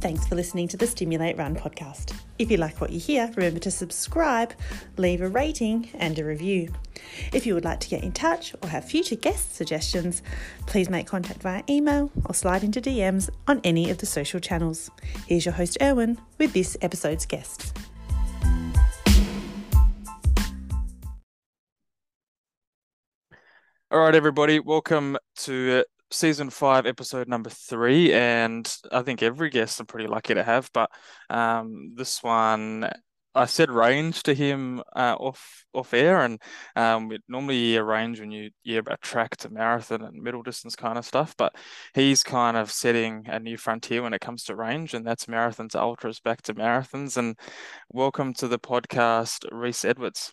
[0.00, 2.14] Thanks for listening to the Stimulate Run podcast.
[2.38, 4.52] If you like what you hear, remember to subscribe,
[4.96, 6.72] leave a rating, and a review.
[7.32, 10.22] If you would like to get in touch or have future guest suggestions,
[10.66, 14.88] please make contact via email or slide into DMs on any of the social channels.
[15.26, 17.72] Here's your host, Erwin, with this episode's guests.
[23.90, 29.80] All right, everybody, welcome to season five, episode number three, and I think every guest
[29.80, 30.90] I'm pretty lucky to have, but
[31.30, 32.90] um, this one
[33.34, 36.40] I said range to him uh, off off air, and
[36.74, 41.04] um, normally arrange when you hear about track to marathon and middle distance kind of
[41.04, 41.54] stuff, but
[41.94, 45.76] he's kind of setting a new frontier when it comes to range, and that's marathons,
[45.76, 47.16] ultras, back to marathons.
[47.16, 47.38] And
[47.90, 50.32] welcome to the podcast, Reese Edwards.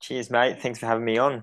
[0.00, 0.60] Cheers, mate.
[0.60, 1.42] Thanks for having me on.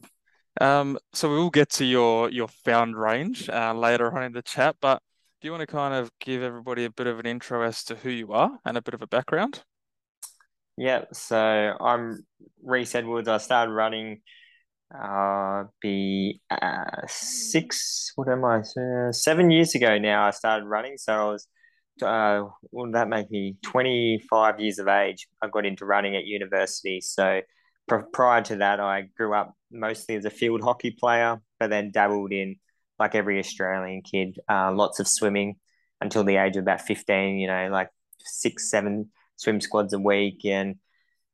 [0.59, 4.41] Um, so we will get to your your found range uh, later on in the
[4.41, 5.01] chat, but
[5.39, 7.95] do you want to kind of give everybody a bit of an intro as to
[7.95, 9.63] who you are and a bit of a background?
[10.77, 12.25] Yeah, so I'm
[12.63, 13.27] Reese Edwards.
[13.27, 14.21] I started running
[14.93, 20.97] uh be uh six what am I uh, seven years ago now I started running
[20.97, 21.47] so I was
[22.01, 26.99] uh well that make me 25 years of age I got into running at university
[26.99, 27.39] so
[28.13, 32.31] prior to that, I grew up mostly as a field hockey player, but then dabbled
[32.31, 32.57] in,
[32.99, 35.55] like every Australian kid, uh, lots of swimming
[36.01, 40.45] until the age of about 15, you know, like six, seven swim squads a week
[40.45, 40.75] and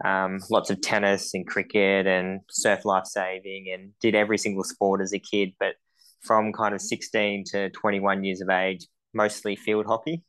[0.04, 5.02] um, lots of tennis and cricket and surf life saving and did every single sport
[5.02, 5.54] as a kid.
[5.60, 5.76] But
[6.22, 10.24] from kind of 16 to 21 years of age, mostly field hockey.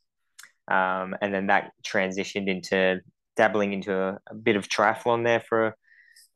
[0.69, 3.01] Um, and then that transitioned into
[3.35, 5.75] dabbling into a, a bit of triathlon there for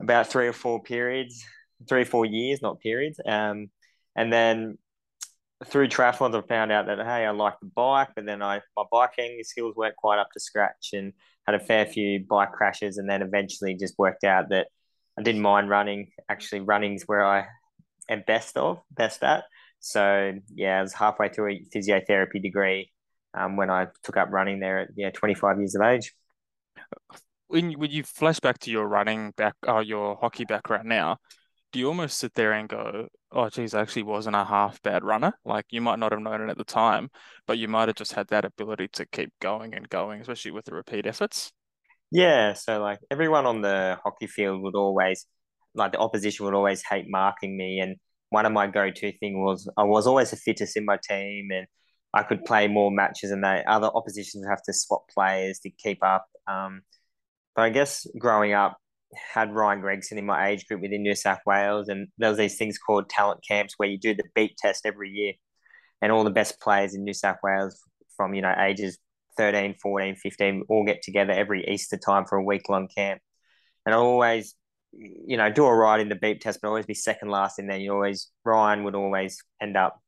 [0.01, 1.43] about three or four periods,
[1.87, 3.19] three or four years, not periods.
[3.25, 3.69] Um,
[4.15, 4.77] and then
[5.65, 8.83] through triathlons, I found out that hey, I like the bike, but then I my
[8.91, 11.13] biking skills weren't quite up to scratch, and
[11.45, 14.67] had a fair few bike crashes, and then eventually just worked out that
[15.17, 16.11] I didn't mind running.
[16.29, 17.47] Actually, running's where I
[18.09, 19.45] am best of, best at.
[19.79, 22.91] So yeah, I was halfway through a physiotherapy degree
[23.33, 26.13] um, when I took up running there at yeah 25 years of age
[27.53, 31.17] when when you flash back to your running back uh, your hockey background now,
[31.73, 35.03] do you almost sit there and go, "Oh, geez, I actually wasn't a half bad
[35.03, 37.09] runner." Like you might not have known it at the time,
[37.47, 40.65] but you might have just had that ability to keep going and going, especially with
[40.65, 41.51] the repeat efforts.
[42.11, 45.25] Yeah, so like everyone on the hockey field would always,
[45.73, 47.97] like the opposition would always hate marking me, and
[48.29, 51.67] one of my go-to thing was I was always the fittest in my team, and
[52.13, 55.71] I could play more matches, and they other oppositions would have to swap players to
[55.71, 56.27] keep up.
[56.47, 56.83] Um,
[57.55, 58.77] but I guess growing up,
[59.33, 62.57] had Ryan Gregson in my age group within New South Wales, and there was these
[62.57, 65.33] things called talent camps where you do the beep test every year,
[66.01, 67.81] and all the best players in New South Wales
[68.17, 68.97] from you know ages
[69.37, 73.21] 13, 14, 15 all get together every Easter time for a week long camp,
[73.85, 74.55] and I always
[74.91, 77.67] you know do all right in the beep test, but always be second last in
[77.67, 77.77] there.
[77.77, 79.99] You always Ryan would always end up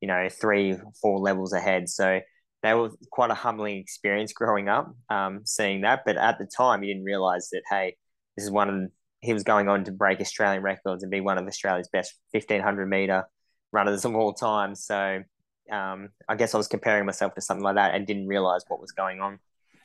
[0.00, 2.20] you know three, four levels ahead, so
[2.62, 6.02] that was quite a humbling experience growing up, um, seeing that.
[6.04, 7.96] But at the time, you didn't realize that hey,
[8.38, 8.88] this is one of the,
[9.20, 12.60] he was going on to break Australian records and be one of Australia's best fifteen
[12.60, 13.24] hundred meter
[13.72, 14.76] runners of all time.
[14.76, 15.24] So
[15.72, 18.80] um, I guess I was comparing myself to something like that and didn't realize what
[18.80, 19.40] was going on.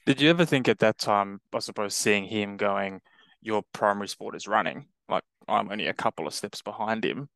[0.05, 3.01] Did you ever think at that time, I suppose, seeing him going,
[3.41, 7.29] your primary sport is running, like I'm only a couple of steps behind him,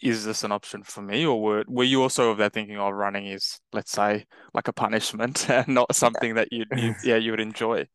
[0.00, 2.82] is this an option for me or were, were you also of that thinking of
[2.82, 7.16] oh, running is let's say like a punishment and not something that you, you yeah
[7.16, 7.86] you would enjoy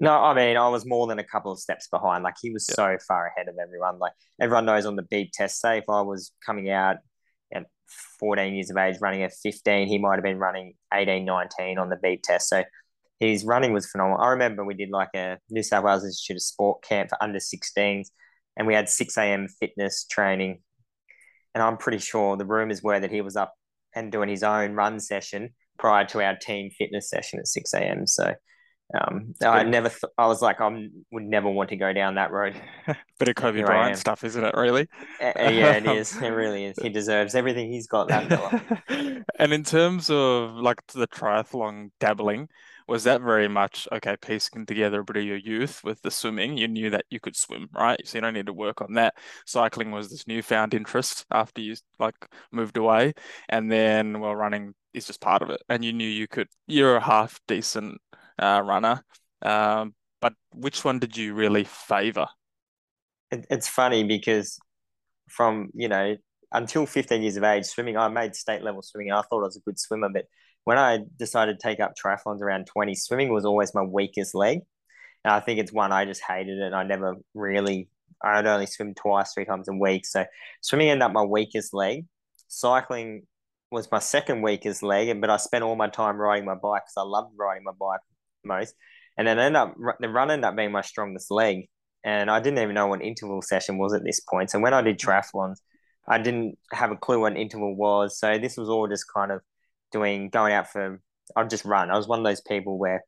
[0.00, 2.24] no i mean i was more than a couple of steps behind.
[2.24, 2.74] Like he was yeah.
[2.74, 3.98] so far ahead of everyone.
[3.98, 6.96] Like everyone knows on the beep test say if i was coming out
[7.54, 7.64] at
[8.18, 11.88] 14 years of age running at 15 he might have been running 18 19 on
[11.88, 12.48] the beep test.
[12.48, 12.64] So
[13.18, 14.22] his running was phenomenal.
[14.22, 17.38] I remember we did like a new south wales institute of sport camp for under
[17.38, 18.08] 16s
[18.56, 20.62] and we had 6 a.m fitness training.
[21.54, 23.54] And I'm pretty sure the rumors were that he was up
[23.94, 28.06] and doing his own run session prior to our team fitness session at 6 a.m.
[28.06, 28.34] So
[28.98, 32.32] um, I never, th- I was like, I would never want to go down that
[32.32, 32.60] road.
[33.18, 34.54] Bit of Kobe Bryant stuff, isn't it?
[34.56, 34.88] Really?
[35.20, 36.16] Uh, yeah, it is.
[36.16, 36.76] It really is.
[36.80, 38.08] He deserves everything he's got.
[38.08, 39.24] That fella.
[39.38, 42.48] and in terms of like the triathlon dabbling,
[42.90, 46.58] was that very much okay piecing together a bit of your youth with the swimming
[46.58, 49.14] you knew that you could swim right so you don't need to work on that
[49.46, 52.16] cycling was this newfound interest after you like
[52.50, 53.12] moved away
[53.48, 56.96] and then well running is just part of it and you knew you could you're
[56.96, 57.96] a half decent
[58.40, 59.02] uh, runner
[59.42, 62.26] um, but which one did you really favor
[63.30, 64.58] it, it's funny because
[65.28, 66.16] from you know
[66.52, 69.56] until 15 years of age swimming i made state level swimming i thought i was
[69.56, 70.24] a good swimmer but
[70.64, 74.60] when I decided to take up triathlons around 20, swimming was always my weakest leg.
[75.24, 76.66] And I think it's one I just hated it.
[76.66, 77.88] And I never really,
[78.22, 80.06] I'd only swim twice, three times a week.
[80.06, 80.24] So
[80.60, 82.06] swimming ended up my weakest leg.
[82.48, 83.26] Cycling
[83.70, 86.96] was my second weakest leg, but I spent all my time riding my bike because
[86.96, 88.00] I loved riding my bike
[88.44, 88.74] most.
[89.16, 91.68] And then end up the run ended up being my strongest leg.
[92.04, 94.50] And I didn't even know what interval session was at this point.
[94.50, 95.56] So when I did triathlons,
[96.08, 98.18] I didn't have a clue what an interval was.
[98.18, 99.42] So this was all just kind of
[99.92, 101.00] doing going out for
[101.36, 101.90] I'd just run.
[101.90, 103.04] I was one of those people where,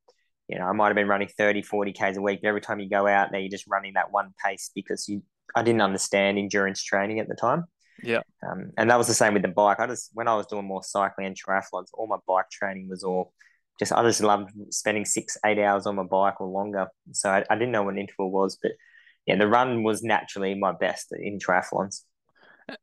[0.48, 2.80] you know, I might have been running 30, 40 Ks a week, but every time
[2.80, 5.22] you go out there, you're just running that one pace because you
[5.54, 7.64] I didn't understand endurance training at the time.
[8.02, 8.20] Yeah.
[8.46, 9.80] Um, and that was the same with the bike.
[9.80, 13.04] I just when I was doing more cycling and triathlons, all my bike training was
[13.04, 13.32] all
[13.82, 16.86] just I just loved spending six, eight hours on my bike or longer.
[17.12, 18.72] So I, I didn't know what an interval was, but
[19.26, 22.02] yeah, the run was naturally my best in triathlons.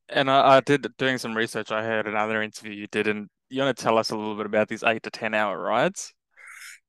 [0.09, 1.71] And I, I did doing some research.
[1.71, 4.45] I heard another interview you did, and you want to tell us a little bit
[4.45, 6.13] about these eight to ten hour rides?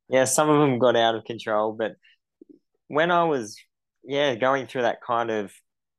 [0.09, 1.93] Yeah, some of them got out of control, but
[2.89, 3.57] when I was
[4.03, 5.53] yeah going through that kind of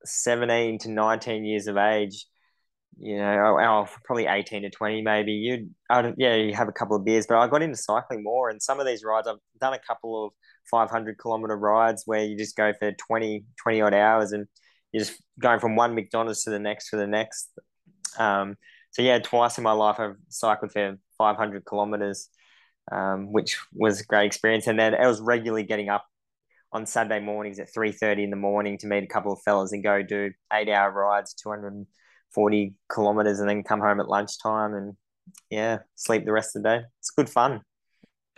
[0.04, 2.26] seventeen to nineteen years of age,
[3.00, 6.96] you know, oh, probably 18 to 20, maybe you'd, I'd, yeah, you have a couple
[6.96, 8.50] of beers, but I got into cycling more.
[8.50, 10.34] And some of these rides, I've done a couple of
[10.70, 14.48] 500 kilometer rides where you just go for 20, 20 odd hours and
[14.92, 17.50] you're just going from one McDonald's to the next to the next.
[18.20, 18.56] Um,
[18.92, 22.30] so yeah, twice in my life I've cycled for 500 kilometers,
[22.92, 24.68] um, which was a great experience.
[24.68, 26.06] And then I was regularly getting up
[26.74, 29.84] on Saturday mornings at 3.30 in the morning to meet a couple of fellas and
[29.84, 31.34] go do eight hour rides,
[32.34, 34.96] 240 kilometers and then come home at lunchtime and
[35.50, 36.86] yeah, sleep the rest of the day.
[37.00, 37.62] It's good fun.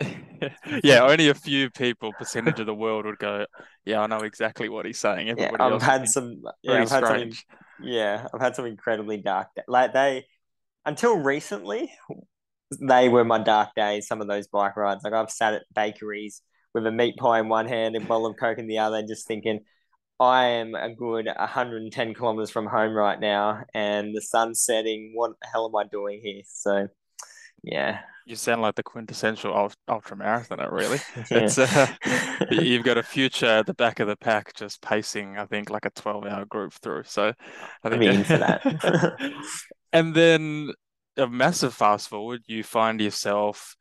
[0.82, 3.46] yeah, only a few people, percentage of the world would go,
[3.84, 5.30] yeah, I know exactly what he's saying.
[5.30, 7.30] Everybody yeah, I've had some, yeah, I've had some,
[7.80, 10.26] yeah, I've had some incredibly dark, like they,
[10.84, 11.92] until recently,
[12.80, 14.06] they were my dark days.
[14.06, 16.42] Some of those bike rides, like I've sat at bakeries
[16.72, 19.02] with a meat pie in one hand and a bottle of coke in the other,
[19.02, 19.60] just thinking,
[20.20, 25.12] I am a good 110 kilometers from home right now, and the sun's setting.
[25.14, 26.42] What the hell am I doing here?
[26.46, 26.88] So,
[27.62, 30.98] yeah, you sound like the quintessential ultra marathoner, really.
[31.30, 31.94] yeah.
[32.40, 35.36] Uh, you've got a future at the back of the pack, just pacing.
[35.36, 37.04] I think like a twelve-hour group through.
[37.06, 37.32] So
[37.82, 39.32] I think I'm into that.
[39.92, 40.70] and then
[41.16, 43.76] a massive fast forward, you find yourself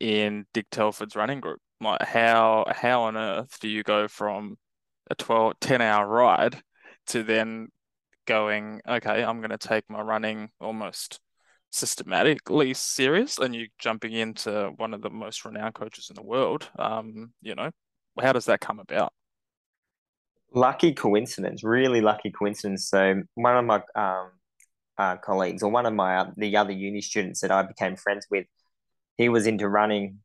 [0.00, 1.60] in Dick Telford's running group.
[1.80, 4.56] Like how how on earth do you go from
[5.10, 6.62] a 12, 10 hour ride
[7.08, 7.68] to then
[8.26, 11.20] going, okay, I'm going to take my running almost
[11.70, 16.70] systematically serious and you jumping into one of the most renowned coaches in the world
[16.78, 17.70] um you know
[18.20, 19.12] how does that come about?
[20.52, 22.88] Lucky coincidence really lucky coincidence.
[22.88, 24.30] So one of my um
[24.96, 28.26] uh, colleagues or one of my uh, the other uni students that I became friends
[28.30, 28.46] with
[29.16, 30.18] he was into running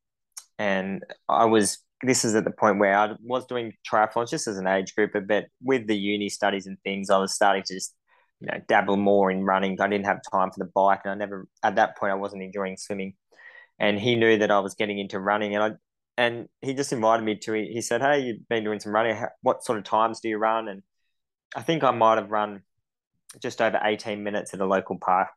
[0.58, 4.58] and I was this is at the point where I was doing triathlons just as
[4.58, 7.96] an age group but with the uni studies and things I was starting to just
[8.44, 9.80] you know, dabble more in running.
[9.80, 12.44] I didn't have time for the bike, and I never at that point I wasn't
[12.44, 13.14] enjoying swimming.
[13.80, 15.72] And he knew that I was getting into running, and I
[16.18, 17.54] and he just invited me to.
[17.54, 19.18] He said, "Hey, you've been doing some running.
[19.42, 20.84] What sort of times do you run?" And
[21.56, 22.64] I think I might have run
[23.42, 25.30] just over eighteen minutes at a local park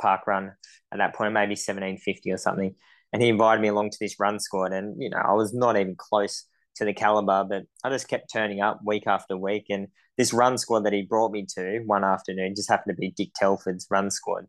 [0.00, 0.52] park run
[0.92, 2.76] at that point, maybe seventeen fifty or something.
[3.14, 5.76] And he invited me along to this run squad, and you know, I was not
[5.76, 9.66] even close to the caliber, but I just kept turning up week after week.
[9.70, 9.86] And
[10.18, 13.30] this run squad that he brought me to one afternoon just happened to be Dick
[13.36, 14.46] Telford's run squad.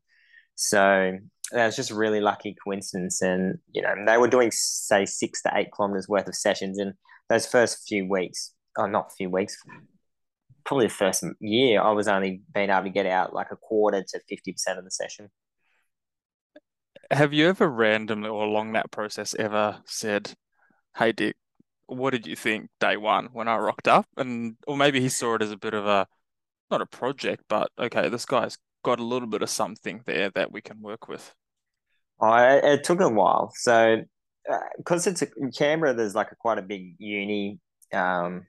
[0.56, 1.18] So
[1.52, 3.22] that was just a really lucky coincidence.
[3.22, 6.80] And, you know, they were doing, say, six to eight kilometers worth of sessions.
[6.80, 6.96] in
[7.30, 9.58] those first few weeks, oh, not few weeks,
[10.66, 14.04] probably the first year, I was only being able to get out like a quarter
[14.04, 15.30] to 50% of the session.
[17.12, 20.34] Have you ever randomly or along that process ever said,
[20.98, 21.36] Hey, Dick,
[21.88, 24.08] what did you think day one when I rocked up?
[24.18, 26.08] And or maybe he saw it as a bit of a
[26.72, 30.52] not a project, but okay, this guy's got a little bit of something there that
[30.52, 31.34] we can work with.
[32.22, 34.02] I it took a while, so
[34.78, 37.60] because uh, it's a, in Canberra, there's like a quite a big uni
[37.94, 38.46] um,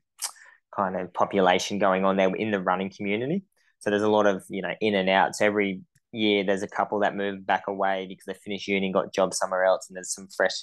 [0.75, 3.45] kind of population going on there in the running community.
[3.81, 5.83] So there's a lot of you know in and outs every
[6.17, 6.45] year.
[6.45, 9.65] There's a couple that moved back away because they finished uni and got jobs somewhere
[9.65, 10.55] else, and there's some fresh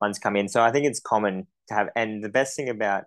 [0.00, 0.48] ones come in.
[0.48, 1.88] So I think it's common to have.
[1.96, 3.04] And the best thing about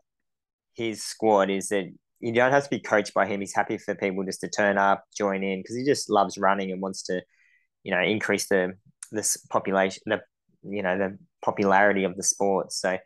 [0.74, 1.86] his squad is that
[2.20, 3.40] you don't have to be coached by him.
[3.40, 6.72] He's happy for people just to turn up, join in, because he just loves running
[6.72, 7.22] and wants to,
[7.84, 8.74] you know, increase the
[9.12, 10.22] this population, the
[10.64, 12.72] you know, the popularity of the sport.
[12.72, 12.98] So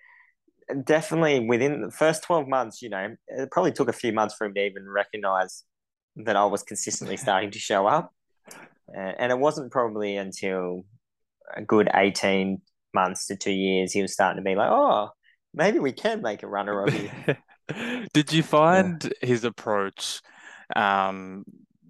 [0.84, 4.46] definitely within the first 12 months, you know, it probably took a few months for
[4.46, 5.64] him to even recognize
[6.18, 8.14] that I was consistently starting to show up.
[8.94, 10.86] And it wasn't probably until
[11.56, 12.62] a good 18
[12.94, 15.10] months to two years, he was starting to be like, oh,
[15.54, 17.10] maybe we can make a runner of you.
[18.14, 19.28] Did you find yeah.
[19.28, 20.22] his approach?
[20.76, 21.44] Um,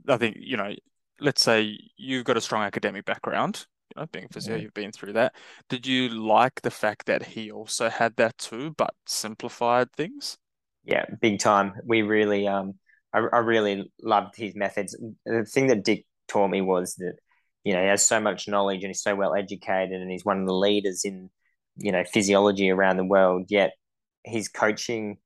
[0.08, 0.74] I think, you know,
[1.20, 4.62] let's say you've got a strong academic background, you know, being physio, yeah.
[4.64, 5.36] you've been through that.
[5.70, 10.38] Did you like the fact that he also had that too, but simplified things?
[10.84, 11.74] Yeah, big time.
[11.86, 12.76] We really, um,
[13.14, 14.98] I, I really loved his methods.
[15.26, 17.16] The thing that Dick taught me was that,
[17.64, 20.42] you know, he has so much knowledge and he's so well educated and he's one
[20.42, 21.30] of the leaders in,
[21.78, 23.46] you know, physiology around the world.
[23.50, 23.74] Yet
[24.24, 25.18] his coaching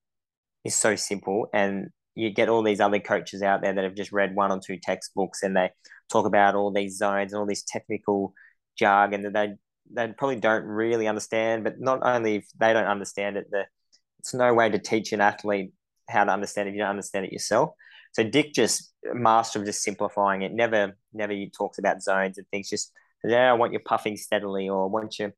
[0.63, 4.12] is so simple and you get all these other coaches out there that have just
[4.12, 5.72] read one or two textbooks and they
[6.12, 8.34] talk about all these zones and all this technical
[8.77, 9.53] jargon that they
[9.93, 11.63] they probably don't really understand.
[11.63, 13.65] But not only if they don't understand it, the
[14.20, 15.74] it's no way to teach an athlete
[16.08, 17.72] how to understand if you don't understand it yourself.
[18.13, 20.53] So Dick just master of just simplifying it.
[20.53, 22.70] Never never talks about zones and things.
[22.70, 22.91] Just
[23.24, 25.32] yeah, I want you puffing steadily, or I want you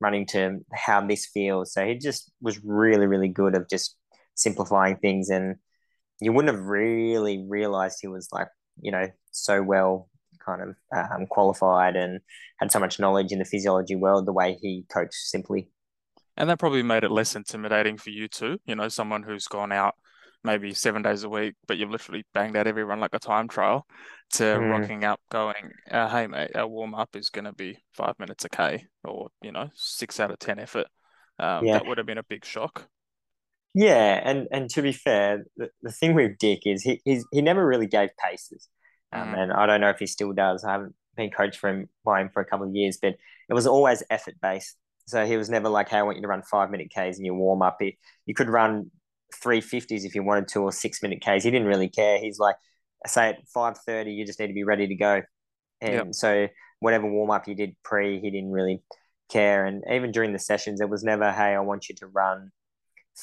[0.00, 1.72] running to how this feels.
[1.72, 3.96] So he just was really really good of just
[4.34, 5.56] simplifying things and
[6.20, 8.48] you wouldn't have really realized he was like
[8.80, 10.08] you know so well
[10.44, 12.20] kind of um, qualified and
[12.58, 15.68] had so much knowledge in the physiology world the way he coached simply
[16.36, 19.72] and that probably made it less intimidating for you too you know someone who's gone
[19.72, 19.94] out
[20.44, 23.48] maybe seven days a week but you've literally banged out every run like a time
[23.48, 23.86] trial
[24.30, 24.70] to mm.
[24.70, 28.44] rocking up going uh, hey mate our warm up is going to be five minutes
[28.44, 30.86] a k or you know six out of ten effort
[31.38, 31.72] um, yeah.
[31.72, 32.88] that would have been a big shock
[33.74, 37.42] yeah, and and to be fair, the, the thing with Dick is he he's, he
[37.42, 38.68] never really gave paces,
[39.12, 39.38] um, mm.
[39.38, 40.64] and I don't know if he still does.
[40.64, 43.16] I haven't been coached for him by him for a couple of years, but
[43.48, 44.76] it was always effort based.
[45.06, 47.26] So he was never like, "Hey, I want you to run five minute Ks and
[47.26, 48.92] you warm up." You could run
[49.42, 51.44] three fifties if you wanted to, or six minute Ks.
[51.44, 52.18] He didn't really care.
[52.18, 52.56] He's like,
[53.06, 55.22] say at five thirty, you just need to be ready to go,
[55.80, 56.14] and yep.
[56.14, 56.48] so
[56.80, 58.82] whatever warm up you did pre, he didn't really
[59.30, 59.64] care.
[59.64, 62.50] And even during the sessions, it was never, "Hey, I want you to run."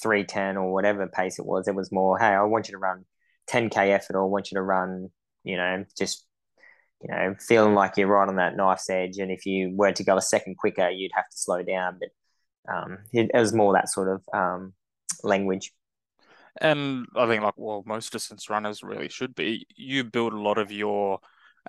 [0.02, 1.68] 310 or whatever pace it was.
[1.68, 3.04] It was more, hey, I want you to run
[3.50, 5.10] 10k effort or I want you to run,
[5.44, 6.26] you know, just
[7.02, 9.18] you know, feeling like you're right on that knife's edge.
[9.18, 12.00] And if you were to go a second quicker, you'd have to slow down.
[12.00, 14.74] But um, it, it was more that sort of um,
[15.24, 15.72] language.
[16.60, 19.66] And I think, like, well, most distance runners really should be.
[19.76, 21.20] You build a lot of your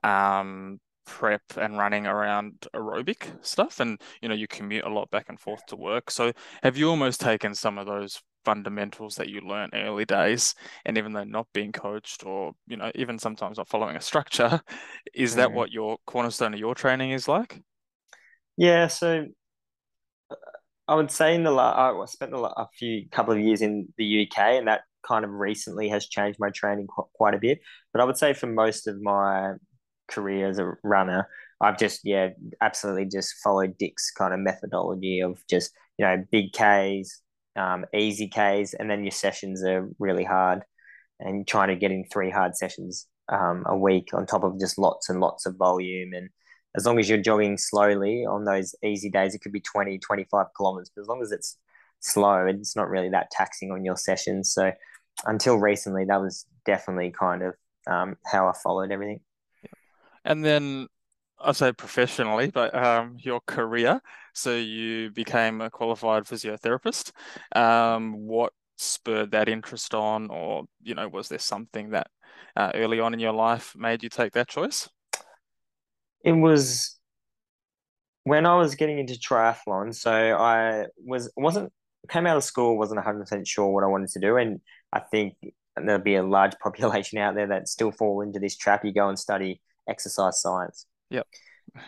[0.03, 5.27] um, prep and running around aerobic stuff and you know you commute a lot back
[5.29, 9.41] and forth to work so have you almost taken some of those fundamentals that you
[9.41, 13.69] learned early days and even though not being coached or you know even sometimes not
[13.69, 14.61] following a structure
[15.15, 15.55] is that mm.
[15.55, 17.61] what your cornerstone of your training is like
[18.57, 19.27] yeah so
[20.89, 24.27] i would say in the last i spent a few couple of years in the
[24.27, 27.61] uk and that kind of recently has changed my training quite a bit.
[27.93, 29.53] But i would say for most of my
[30.09, 31.29] career as a runner,
[31.61, 36.53] I've just yeah absolutely just followed Dick's kind of methodology of just you know big
[36.53, 37.23] Ks,
[37.57, 40.63] um, easy Ks, and then your sessions are really hard,
[41.21, 44.79] and trying to get in three hard sessions um, a week on top of just
[44.79, 46.29] lots and lots of volume and
[46.77, 50.47] as long as you're jogging slowly on those easy days it could be 20 25
[50.57, 51.59] kilometers but as long as it's
[52.01, 54.73] slow it's not really that taxing on your sessions so
[55.27, 57.55] until recently that was definitely kind of
[57.87, 59.21] um, how i followed everything
[60.25, 60.89] and then
[61.45, 64.01] I say professionally, but um, your career.
[64.33, 67.13] So you became a qualified physiotherapist.
[67.57, 72.09] Um, what spurred that interest on, or you know, was there something that
[72.57, 74.89] uh, early on in your life made you take that choice?
[76.25, 76.99] It was
[78.25, 79.95] when I was getting into triathlon.
[79.95, 81.73] So I was wasn't
[82.09, 84.61] came out of school, wasn't one hundred percent sure what I wanted to do, and
[84.93, 85.35] I think
[85.77, 88.85] there'll be a large population out there that still fall into this trap.
[88.85, 90.87] You go and study exercise science.
[91.11, 91.27] Yep.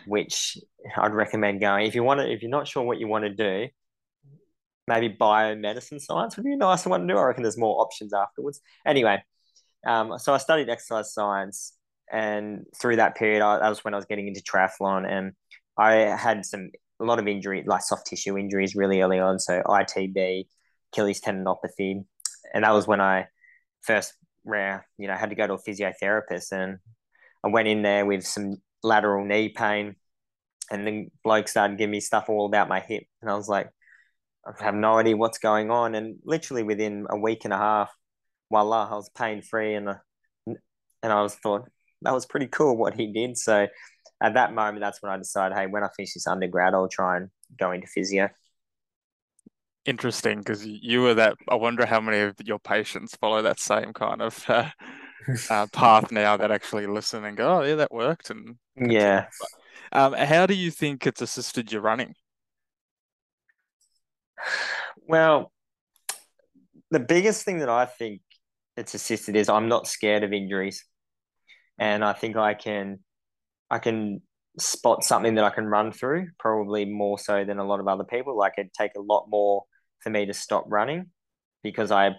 [0.07, 0.57] Which
[0.97, 2.31] I'd recommend going if you want to.
[2.31, 3.67] If you're not sure what you want to do,
[4.87, 7.17] maybe biomedicine science would be a nicer one to do.
[7.17, 8.61] I reckon there's more options afterwards.
[8.85, 9.23] Anyway,
[9.85, 11.74] um, so I studied exercise science,
[12.11, 15.33] and through that period, I, that was when I was getting into triathlon, and
[15.77, 16.69] I had some
[16.99, 19.39] a lot of injury, like soft tissue injuries, really early on.
[19.39, 20.45] So ITB,
[20.93, 22.05] Achilles tendinopathy,
[22.53, 23.27] and that was when I
[23.81, 24.13] first,
[24.45, 26.77] you know, had to go to a physiotherapist, and
[27.43, 29.95] I went in there with some lateral knee pain,
[30.71, 33.69] and the bloke started giving me stuff all about my hip, and I was like,
[34.45, 35.95] I have no idea what's going on.
[35.95, 37.91] And literally within a week and a half,
[38.51, 39.89] voila, I was pain free, and
[40.47, 41.69] and I was thought
[42.05, 43.37] that was pretty cool what he did.
[43.37, 43.67] So
[44.21, 47.17] at that moment, that's when I decided, hey, when I finish this undergrad, I'll try
[47.17, 48.29] and go into physio.
[49.85, 51.35] Interesting, because you were that.
[51.47, 54.69] I wonder how many of your patients follow that same kind of uh,
[55.49, 58.29] uh, path now that actually listen and go, oh yeah, that worked.
[58.29, 59.27] And yeah.
[59.91, 62.15] Um, how do you think it's assisted your running?
[65.07, 65.51] Well,
[66.89, 68.21] the biggest thing that I think
[68.75, 70.83] it's assisted is I'm not scared of injuries,
[71.77, 72.99] and I think I can
[73.69, 74.21] I can
[74.59, 78.03] spot something that I can run through probably more so than a lot of other
[78.03, 78.37] people.
[78.37, 79.63] Like it'd take a lot more
[80.01, 81.07] for me to stop running
[81.63, 82.11] because I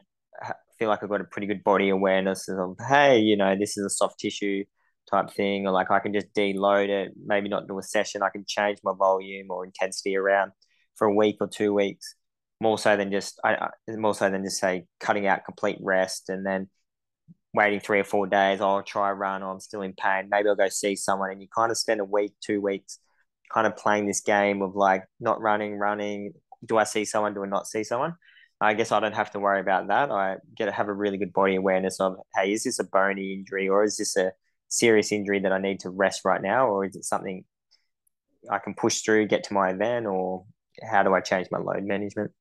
[0.79, 3.85] feel like I've got a pretty good body awareness of hey, you know, this is
[3.85, 4.65] a soft tissue
[5.11, 8.23] type thing, or like I can just deload it, maybe not do a session.
[8.23, 10.53] I can change my volume or intensity around
[10.97, 12.15] for a week or two weeks
[12.61, 16.45] more so than just I more so than just say cutting out complete rest and
[16.45, 16.69] then
[17.57, 18.61] waiting three or four days.
[18.61, 19.43] I'll try run.
[19.43, 20.29] Or I'm still in pain.
[20.31, 23.01] Maybe I'll go see someone, and you kind of spend a week, two weeks,
[23.53, 26.35] kind of playing this game of like not running, running.
[26.65, 27.35] Do I see someone?
[27.35, 28.15] Do I not see someone?
[28.61, 30.11] I guess I don't have to worry about that.
[30.11, 33.35] I get to have a really good body awareness of, hey, is this a bony
[33.35, 34.33] injury or is this a
[34.69, 37.45] serious injury that I need to rest right now, or is it something
[38.51, 40.45] I can push through, get to my event, or
[40.91, 42.33] how do I change my load management?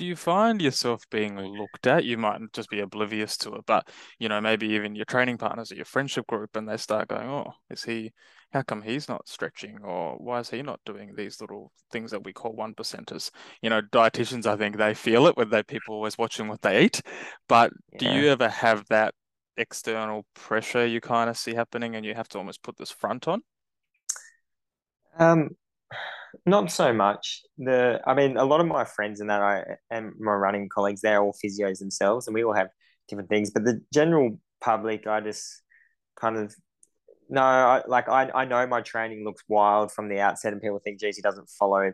[0.00, 2.06] Do you find yourself being looked at?
[2.06, 3.86] You might just be oblivious to it, but
[4.18, 7.28] you know, maybe even your training partners or your friendship group, and they start going,
[7.28, 8.10] "Oh, is he?
[8.50, 9.80] How come he's not stretching?
[9.84, 13.30] Or why is he not doing these little things that we call one percenters?"
[13.60, 16.82] You know, dietitians, I think they feel it with they people always watching what they
[16.82, 17.02] eat.
[17.46, 17.98] But yeah.
[17.98, 19.14] do you ever have that
[19.58, 23.28] external pressure you kind of see happening, and you have to almost put this front
[23.28, 23.42] on?
[25.18, 25.50] Um,
[26.46, 27.42] not so much.
[27.58, 31.00] The I mean, a lot of my friends and that I and my running colleagues,
[31.00, 32.68] they're all physios themselves, and we all have
[33.08, 33.50] different things.
[33.50, 35.62] But the general public, I just
[36.16, 36.54] kind of
[37.28, 40.80] no, I, like I I know my training looks wild from the outset, and people
[40.82, 41.92] think, geez, he doesn't follow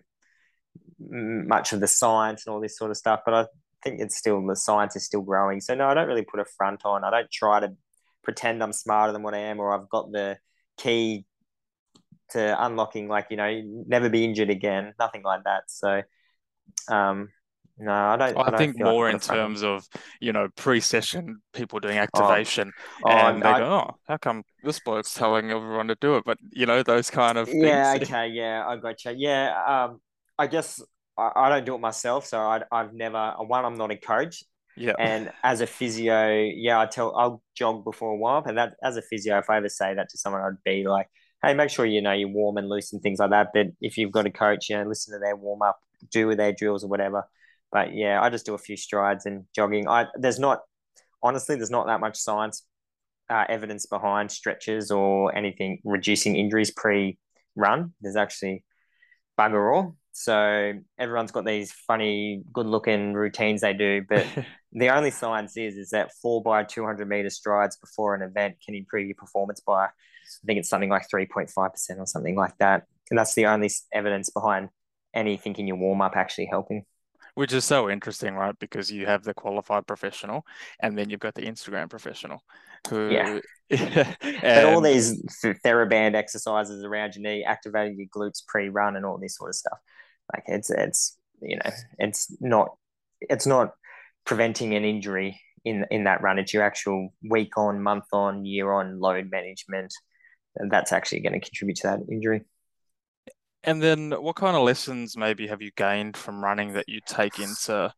[0.99, 3.21] much of the science and all this sort of stuff.
[3.25, 3.47] But I
[3.85, 5.61] think it's still the science is still growing.
[5.61, 7.05] So no, I don't really put a front on.
[7.05, 7.75] I don't try to
[8.23, 10.39] pretend I'm smarter than what I am, or I've got the
[10.77, 11.27] key
[12.31, 16.03] to unlocking like you know never be injured again nothing like that so
[16.89, 17.29] um
[17.79, 19.87] no i don't i, I don't think more like in terms of
[20.21, 22.03] you know pre-session people doing oh.
[22.03, 22.73] activation
[23.05, 26.17] oh, and oh, they I, go oh how come this bloke's telling everyone to do
[26.17, 28.11] it but you know those kind of yeah things.
[28.11, 30.01] okay yeah i got you yeah um
[30.39, 30.83] i guess
[31.19, 34.43] I, I don't do it myself so I, i've never one i'm not a coach
[34.77, 34.93] yeah.
[34.99, 38.97] And as a physio, yeah, I tell I'll jog before a while, and that as
[38.97, 41.09] a physio, if I ever say that to someone, I'd be like,
[41.47, 43.49] hey, make sure you know you're warm and loose and things like that.
[43.55, 45.79] But if you've got a coach, you know, listen to their warm up,
[46.11, 47.25] do with their drills or whatever.
[47.73, 49.89] But yeah, I just do a few strides and jogging.
[49.89, 50.61] I there's not
[51.23, 52.65] honestly there's not that much science
[53.29, 57.19] uh, evidence behind stretches or anything reducing injuries pre
[57.55, 57.93] run.
[58.01, 58.65] There's actually
[59.39, 59.97] bugger all.
[60.13, 64.27] So everyone's got these funny, good looking routines they do, but
[64.73, 68.57] the only science is is that four by two hundred meter strides before an event
[68.65, 69.89] can improve your performance by,
[70.43, 73.35] I think it's something like three point five percent or something like that, and that's
[73.35, 74.69] the only evidence behind
[75.15, 76.85] anything in your warm up actually helping.
[77.35, 78.59] Which is so interesting, right?
[78.59, 80.47] Because you have the qualified professional,
[80.81, 82.43] and then you've got the Instagram professional,
[82.89, 83.41] who yeah,
[84.33, 89.37] and all these TheraBand exercises around your knee, activating your glutes pre-run, and all this
[89.37, 89.79] sort of stuff
[90.33, 92.77] like it's it's you know it's not
[93.21, 93.73] it's not
[94.25, 96.39] preventing an injury in in that run.
[96.39, 99.93] It's your actual week on, month on, year on load management,
[100.71, 102.45] that's actually going to contribute to that injury.
[103.65, 107.41] And then, what kind of lessons maybe have you gained from running that you take
[107.41, 107.93] into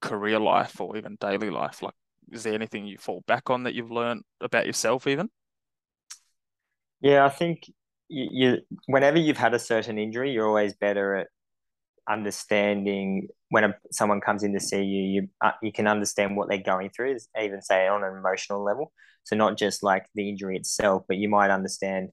[0.00, 1.82] career life or even daily life?
[1.82, 1.94] Like,
[2.30, 5.28] is there anything you fall back on that you've learned about yourself, even?
[7.02, 7.64] Yeah, I think
[8.08, 11.26] you, you whenever you've had a certain injury, you're always better at
[12.08, 16.48] understanding when a, someone comes in to see you, you uh, you can understand what
[16.48, 18.92] they're going through, even say on an emotional level.
[19.24, 22.10] So not just like the injury itself, but you might understand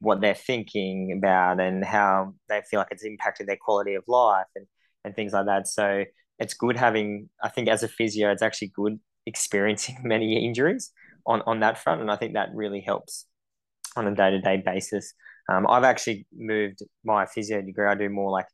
[0.00, 4.46] what they're thinking about and how they feel like it's impacted their quality of life
[4.54, 4.66] and
[5.04, 5.68] and things like that.
[5.68, 6.04] So
[6.38, 7.28] it's good having.
[7.42, 10.90] I think as a physio, it's actually good experiencing many injuries
[11.26, 13.26] on on that front, and I think that really helps
[13.96, 15.14] on a day to day basis.
[15.50, 17.86] Um, I've actually moved my physio degree.
[17.86, 18.46] I do more like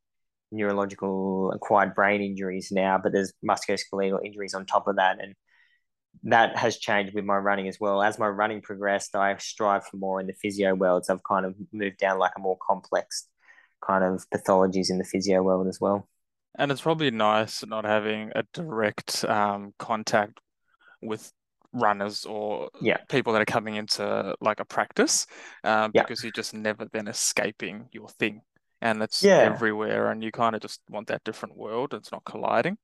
[0.52, 5.18] neurological acquired brain injuries now, but there's musculoskeletal injuries on top of that.
[5.20, 5.34] And
[6.24, 8.02] that has changed with my running as well.
[8.02, 11.06] As my running progressed, I strive for more in the physio world.
[11.06, 13.26] So I've kind of moved down like a more complex
[13.84, 16.08] kind of pathologies in the physio world as well.
[16.58, 20.40] And it's probably nice not having a direct um, contact
[21.00, 21.32] with
[21.72, 22.98] runners or yeah.
[23.08, 25.26] people that are coming into like a practice
[25.64, 26.02] um, yeah.
[26.02, 28.42] because you're just never then escaping your thing
[28.82, 29.38] and it's yeah.
[29.38, 32.76] everywhere and you kind of just want that different world it's not colliding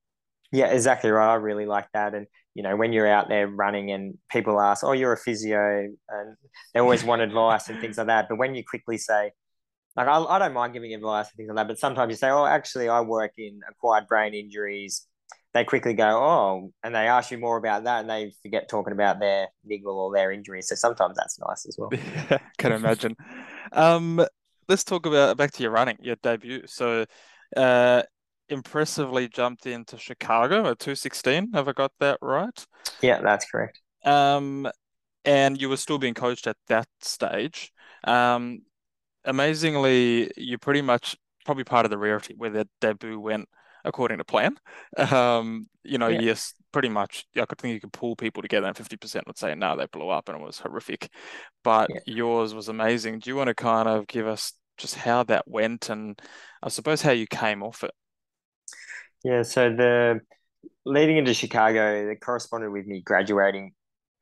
[0.56, 3.90] yeah exactly right i really like that and you know when you're out there running
[3.92, 6.36] and people ask oh you're a physio and
[6.72, 9.30] they always want advice and things like that but when you quickly say
[9.96, 12.28] like I, I don't mind giving advice and things like that, but sometimes you say,
[12.28, 15.06] oh, actually, I work in acquired brain injuries.
[15.54, 18.92] They quickly go, oh, and they ask you more about that, and they forget talking
[18.92, 20.60] about their niggle or their injury.
[20.60, 21.90] So sometimes that's nice as well.
[22.58, 23.16] Can imagine.
[23.72, 24.24] um,
[24.68, 26.66] let's talk about back to your running, your debut.
[26.66, 27.06] So,
[27.56, 28.02] uh,
[28.48, 31.52] impressively jumped into Chicago at 216.
[31.52, 32.66] Have I got that right?
[33.02, 33.80] Yeah, that's correct.
[34.04, 34.68] Um,
[35.24, 37.72] and you were still being coached at that stage.
[38.04, 38.62] Um,
[39.24, 43.48] amazingly, you're pretty much probably part of the rarity where the debut went
[43.84, 44.56] according to plan.
[44.98, 46.20] Um, you know, yeah.
[46.20, 47.24] yes, pretty much.
[47.36, 49.86] I could think you could pull people together, and fifty percent would say no, they
[49.86, 51.08] blew up, and it was horrific.
[51.64, 52.00] But yeah.
[52.06, 53.20] yours was amazing.
[53.20, 56.20] Do you want to kind of give us just how that went, and
[56.62, 57.92] I suppose how you came off it?
[59.24, 59.42] Yeah.
[59.42, 60.20] So the
[60.84, 63.72] leading into Chicago, it corresponded with me graduating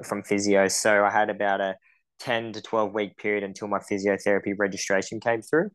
[0.04, 0.68] from physio.
[0.68, 1.76] So I had about a
[2.20, 5.70] 10 to 12 week period until my physiotherapy registration came through.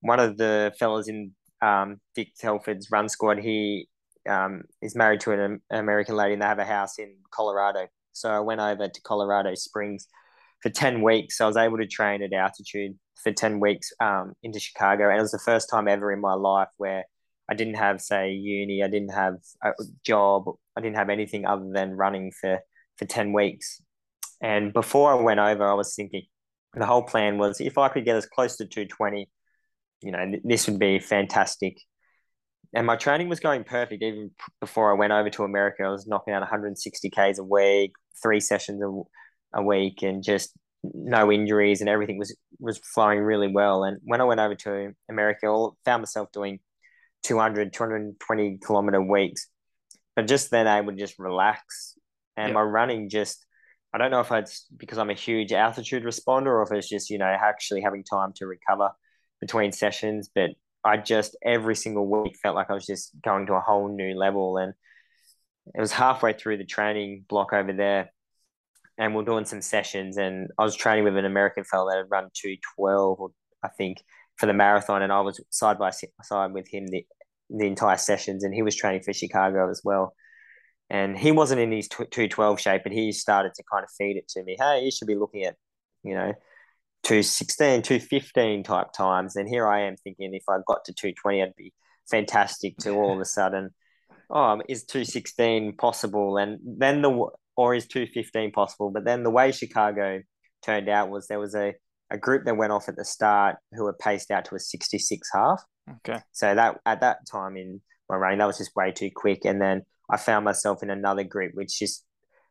[0.00, 3.88] One of the fellas in um, Dick Telford's run squad, he
[4.28, 7.88] um, is married to an, an American lady and they have a house in Colorado.
[8.12, 10.06] So I went over to Colorado Springs
[10.62, 11.40] for 10 weeks.
[11.40, 15.08] I was able to train at altitude for 10 weeks um, into Chicago.
[15.08, 17.04] And it was the first time ever in my life where
[17.50, 19.72] I didn't have, say, uni, I didn't have a
[20.04, 20.44] job,
[20.76, 22.60] I didn't have anything other than running for,
[22.96, 23.80] for 10 weeks.
[24.40, 26.22] And before I went over, I was thinking
[26.74, 29.28] the whole plan was if I could get as close to 220,
[30.02, 31.78] you know, this would be fantastic.
[32.74, 34.30] And my training was going perfect even
[34.60, 35.84] before I went over to America.
[35.84, 40.52] I was knocking out 160 Ks a week, three sessions a, a week, and just
[40.84, 43.84] no injuries, and everything was was flowing really well.
[43.84, 46.60] And when I went over to America, I found myself doing
[47.24, 49.48] 200, 220 kilometer weeks,
[50.16, 51.96] but just then I would just relax,
[52.36, 52.54] and yep.
[52.54, 53.44] my running just
[53.92, 57.08] I don't know if it's because I'm a huge altitude responder or if it's just,
[57.10, 58.90] you know, actually having time to recover
[59.40, 60.30] between sessions.
[60.34, 60.50] But
[60.84, 64.14] I just every single week felt like I was just going to a whole new
[64.14, 64.58] level.
[64.58, 64.74] And
[65.74, 68.12] it was halfway through the training block over there.
[68.98, 70.18] And we're doing some sessions.
[70.18, 73.30] And I was training with an American fellow that had run 212,
[73.62, 73.98] I think,
[74.38, 75.02] for the marathon.
[75.02, 75.90] And I was side by
[76.22, 77.04] side with him the,
[77.50, 78.44] the entire sessions.
[78.44, 80.14] And he was training for Chicago as well
[80.90, 84.28] and he wasn't in his 212 shape, but he started to kind of feed it
[84.28, 84.56] to me.
[84.58, 85.56] Hey, you should be looking at,
[86.02, 86.32] you know,
[87.02, 89.36] 216, 215 type times.
[89.36, 91.74] And here I am thinking if I got to 220, I'd be
[92.10, 93.70] fantastic to all of a sudden,
[94.30, 96.38] oh, um, is 216 possible?
[96.38, 98.90] And then the, or is 215 possible?
[98.90, 100.22] But then the way Chicago
[100.62, 101.74] turned out was there was a,
[102.10, 105.28] a group that went off at the start who were paced out to a 66
[105.32, 105.62] half.
[105.96, 106.20] Okay.
[106.32, 109.44] So that at that time in my running, that was just way too quick.
[109.44, 112.04] And then I found myself in another group, which just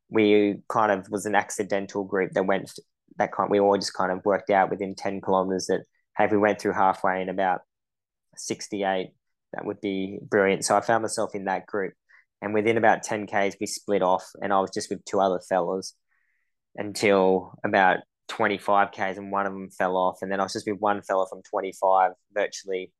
[0.09, 2.71] we kind of was an accidental group that went
[3.17, 3.49] that kind.
[3.49, 5.81] We all just kind of worked out within ten kilometers that
[6.17, 7.61] hey, if we went through halfway in about
[8.35, 9.11] sixty eight,
[9.53, 10.65] that would be brilliant.
[10.65, 11.93] So I found myself in that group,
[12.41, 15.39] and within about ten k's, we split off, and I was just with two other
[15.49, 15.93] fellas
[16.75, 20.67] until about 25 k's and one of them fell off and then i was just
[20.67, 22.91] with one fella from 25 virtually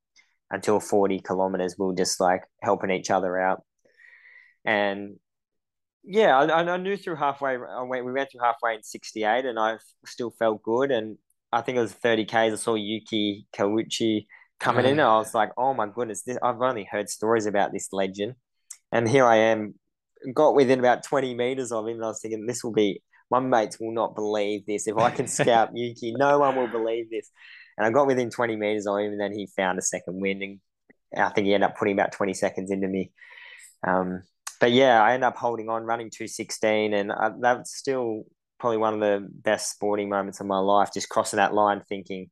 [0.49, 3.63] until 40 kilometers we were just like helping each other out
[4.63, 5.17] and
[6.09, 7.57] yeah, I, I knew through halfway.
[7.57, 10.89] I went, we went through halfway in '68, and I still felt good.
[10.89, 11.17] And
[11.51, 12.53] I think it was 30 k's.
[12.53, 14.25] I saw Yuki Kawauchi
[14.57, 14.99] coming in, mm.
[14.99, 16.23] and I was like, "Oh my goodness!
[16.23, 18.35] This, I've only heard stories about this legend,
[18.93, 19.75] and here I am,
[20.33, 23.39] got within about 20 meters of him, and I was thinking, this will be my
[23.39, 24.87] mates will not believe this.
[24.87, 27.29] If I can scout Yuki, no one will believe this.
[27.77, 30.41] And I got within 20 meters of him, and then he found a second wind,
[30.41, 30.59] and
[31.15, 33.11] I think he ended up putting about 20 seconds into me.
[33.85, 34.23] Um,
[34.59, 38.23] but yeah, I ended up holding on, running 216, and I, that's still
[38.59, 40.89] probably one of the best sporting moments of my life.
[40.93, 42.31] Just crossing that line, thinking,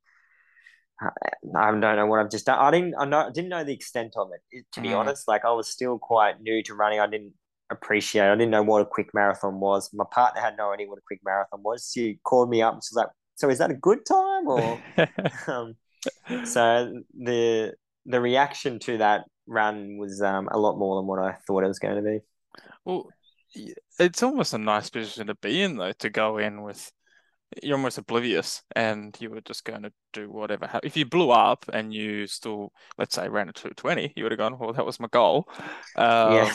[1.02, 2.58] I don't know what I've just done.
[2.58, 4.66] I didn't, I, know, I didn't know the extent of it.
[4.74, 4.98] To be mm.
[4.98, 7.00] honest, like I was still quite new to running.
[7.00, 7.34] I didn't
[7.70, 8.30] appreciate.
[8.30, 9.92] I didn't know what a quick marathon was.
[9.94, 11.92] My partner had no idea what a quick marathon was.
[11.94, 14.82] She called me up and she's like, "So is that a good time or?"
[15.48, 15.76] um,
[16.46, 17.74] so the
[18.06, 21.68] the reaction to that run was um, a lot more than what I thought it
[21.68, 22.20] was going to be.
[22.84, 23.10] Well,
[24.00, 26.92] it's almost a nice position to be in, though, to go in with
[27.64, 30.70] you're almost oblivious and you were just going to do whatever.
[30.84, 34.40] If you blew up and you still, let's say, ran a 220, you would have
[34.40, 35.48] gone, well, that was my goal.
[35.96, 36.54] Um, yeah.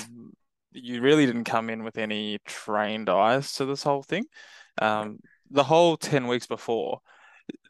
[0.72, 4.24] You really didn't come in with any trained eyes to this whole thing.
[4.80, 5.18] Um,
[5.50, 7.00] the whole 10 weeks before,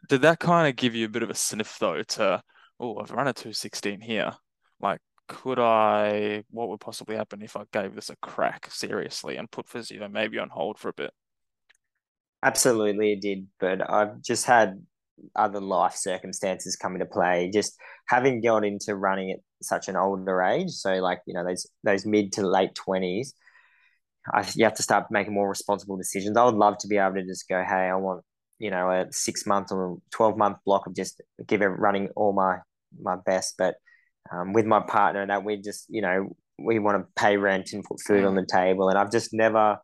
[0.07, 2.43] did that kind of give you a bit of a sniff, though, to,
[2.79, 4.33] oh, I've run a 216 here.
[4.79, 9.49] Like, could I, what would possibly happen if I gave this a crack seriously and
[9.49, 11.11] put physio maybe on hold for a bit?
[12.43, 13.47] Absolutely, it did.
[13.59, 14.85] But I've just had
[15.35, 17.49] other life circumstances come into play.
[17.53, 21.67] Just having got into running at such an older age, so like you know those
[21.83, 23.33] those mid to late twenties,
[24.55, 26.37] you have to start making more responsible decisions.
[26.37, 28.23] I would love to be able to just go, hey, I want
[28.59, 32.33] you know a six month or twelve month block of just give it running all
[32.33, 32.57] my
[33.01, 33.75] my best, but
[34.31, 37.83] um, with my partner that we just you know we want to pay rent and
[37.83, 39.77] put food on the table, and I've just never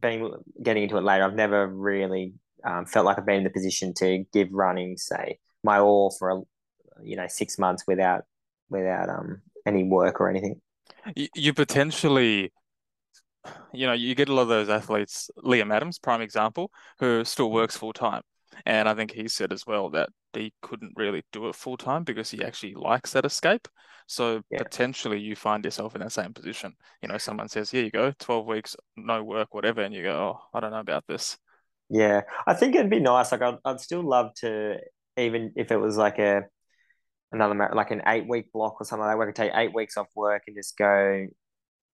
[0.00, 0.30] been
[0.62, 1.24] getting into it later.
[1.24, 2.34] I've never really
[2.64, 6.30] um, felt like I've been in the position to give running, say, my all for
[6.30, 6.40] a,
[7.02, 8.24] you know six months without
[8.68, 10.60] without um any work or anything.
[11.34, 12.52] You potentially,
[13.72, 15.30] you know, you get a lot of those athletes.
[15.38, 18.22] Liam Adams, prime example, who still works full time,
[18.66, 22.04] and I think he said as well that he couldn't really do it full time
[22.04, 23.68] because he actually likes that escape.
[24.06, 24.58] So yeah.
[24.58, 26.74] potentially you find yourself in that same position.
[27.02, 30.12] You know, someone says, "Here you go, twelve weeks, no work, whatever," and you go,
[30.12, 31.38] "Oh, I don't know about this."
[31.92, 33.32] Yeah, I think it'd be nice.
[33.32, 34.78] Like, I'd, I'd still love to,
[35.18, 36.44] even if it was like a
[37.32, 39.74] another like an eight week block or something like that, where I could take eight
[39.74, 41.26] weeks off work and just go.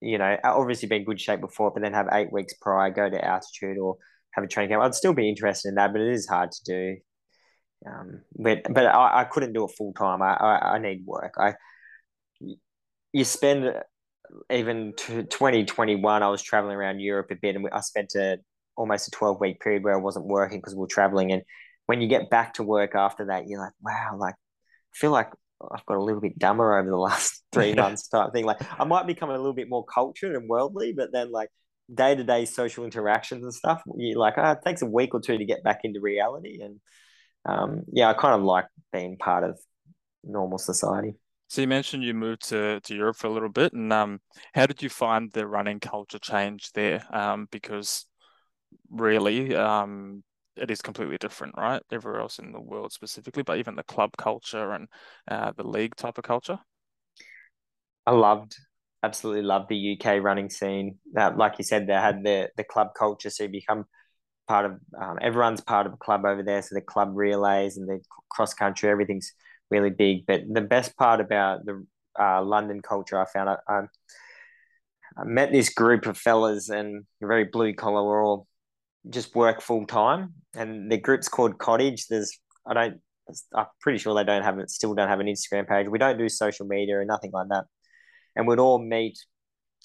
[0.03, 3.11] You know, obviously be in good shape before, but then have eight weeks prior, go
[3.11, 3.97] to altitude or
[4.33, 4.83] have a training camp.
[4.83, 6.97] I'd still be interested in that, but it is hard to do.
[7.87, 10.23] Um, but but I, I couldn't do it full time.
[10.23, 11.35] I, I I need work.
[11.39, 11.55] I
[13.13, 13.73] you spend
[14.53, 18.39] even to 2021 I was traveling around Europe a bit and I spent a
[18.79, 21.33] almost a 12 week period where I wasn't working because we were traveling.
[21.33, 21.43] And
[21.87, 25.31] when you get back to work after that, you're like, wow, like I feel like
[25.61, 27.83] I've got a little bit dumber over the last three yeah.
[27.83, 28.45] months type thing.
[28.45, 31.51] Like I might become a little bit more cultured and worldly, but then like
[31.93, 35.21] day to day social interactions and stuff, you're like, oh, it takes a week or
[35.21, 36.61] two to get back into reality.
[36.63, 36.81] And
[37.45, 39.59] um, yeah, I kind of like being part of
[40.23, 41.15] normal society.
[41.49, 44.21] So you mentioned you moved to, to Europe for a little bit, and um,
[44.55, 47.03] how did you find the running culture change there?
[47.11, 48.05] Um, because
[48.91, 50.23] really, um,
[50.57, 51.83] it is completely different, right?
[51.93, 54.89] Everywhere else in the world specifically, but even the club culture and
[55.31, 56.59] uh, the league type of culture.
[58.07, 58.57] I loved,
[59.03, 60.99] absolutely loved the UK running scene.
[61.17, 63.85] Uh, like you said, they had the the club culture, so you become
[64.49, 66.63] part of um, everyone's part of a club over there.
[66.63, 68.01] So the club relays and the
[68.31, 69.33] cross country, everything's
[69.71, 70.27] really big.
[70.27, 71.87] But the best part about the
[72.19, 77.75] uh, London culture, I found, I, I, met this group of fellas and very blue
[77.75, 78.05] collar.
[78.05, 78.47] We're all
[79.11, 82.07] just work full time, and the group's called Cottage.
[82.09, 83.01] There's, I don't,
[83.55, 85.89] I'm pretty sure they don't have it, still don't have an Instagram page.
[85.89, 87.65] We don't do social media or nothing like that.
[88.37, 89.19] And we'd all meet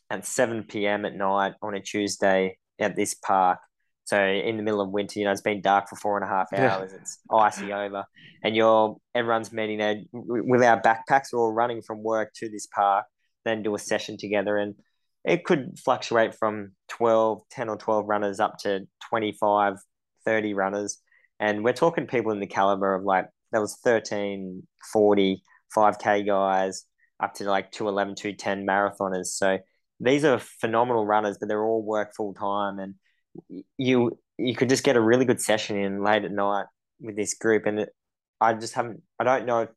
[0.10, 1.06] at 7 p.m.
[1.06, 3.60] at night on a Tuesday at this park
[4.06, 6.28] so in the middle of winter, you know, it's been dark for four and a
[6.28, 6.92] half hours.
[6.92, 7.00] Yeah.
[7.00, 8.04] It's icy over,
[8.44, 11.28] and you're everyone's meeting there with our backpacks.
[11.32, 13.06] We're all running from work to this park,
[13.46, 14.76] then do a session together, and
[15.26, 19.76] it could fluctuate from 12, 10 or 12 runners up to 25,
[20.26, 21.00] 30 runners.
[21.40, 25.44] And we're talking people in the caliber of like, there was 13, 40,
[25.76, 26.86] 5K guys
[27.22, 29.28] up to like 211, 210 marathoners.
[29.28, 29.60] So
[30.00, 32.80] these are phenomenal runners, but they're all work full time.
[32.80, 32.96] And
[33.78, 36.66] you you could just get a really good session in late at night
[37.00, 37.88] with this group, and
[38.42, 39.02] I just haven't.
[39.20, 39.70] I don't know if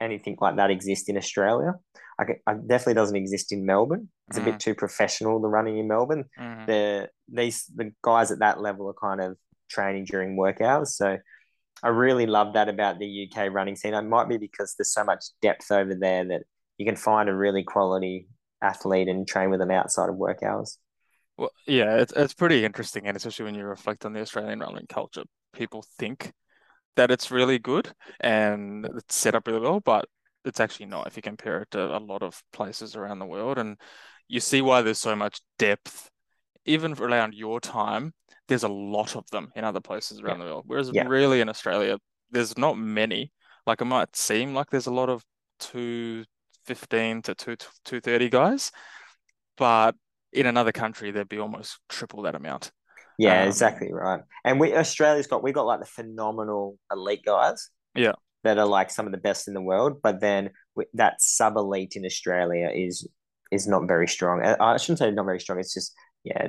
[0.00, 1.74] anything like that exists in Australia.
[2.18, 4.08] I, I definitely doesn't exist in Melbourne.
[4.28, 4.42] It's mm.
[4.42, 4.60] a bit mm.
[4.60, 5.40] too professional.
[5.40, 6.66] The running in Melbourne, mm.
[6.66, 9.36] the these the guys at that level are kind of
[9.70, 10.96] training during work hours.
[10.96, 11.18] So
[11.82, 13.94] I really love that about the UK running scene.
[13.94, 16.42] It might be because there's so much depth over there that
[16.76, 18.28] you can find a really quality
[18.62, 20.78] athlete and train with them outside of work hours.
[21.36, 24.86] Well, yeah, it's it's pretty interesting, and especially when you reflect on the Australian running
[24.88, 26.32] culture, people think
[26.96, 30.06] that it's really good and it's set up really well, but
[30.48, 33.58] it's actually not if you compare it to a lot of places around the world.
[33.58, 33.76] And
[34.26, 36.10] you see why there's so much depth,
[36.64, 38.14] even around your time.
[38.48, 40.44] There's a lot of them in other places around yeah.
[40.44, 41.06] the world, whereas yeah.
[41.06, 41.98] really in Australia,
[42.30, 43.32] there's not many.
[43.66, 45.22] Like it might seem like there's a lot of
[45.60, 46.24] two
[46.64, 48.72] fifteen to two two thirty guys,
[49.56, 49.94] but
[50.32, 52.70] in another country, there'd be almost triple that amount.
[53.18, 54.20] Yeah, um, exactly right.
[54.44, 57.68] And we Australia's got we got like the phenomenal elite guys.
[57.94, 58.12] Yeah.
[58.48, 60.52] That are like some of the best in the world, but then
[60.94, 63.06] that sub elite in Australia is
[63.52, 64.42] is not very strong.
[64.42, 65.60] I shouldn't say not very strong.
[65.60, 65.92] It's just
[66.24, 66.46] yeah,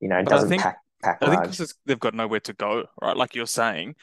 [0.00, 1.18] you know, it doesn't think, pack pack.
[1.20, 3.14] I think they've got nowhere to go, right?
[3.14, 3.96] Like you're saying,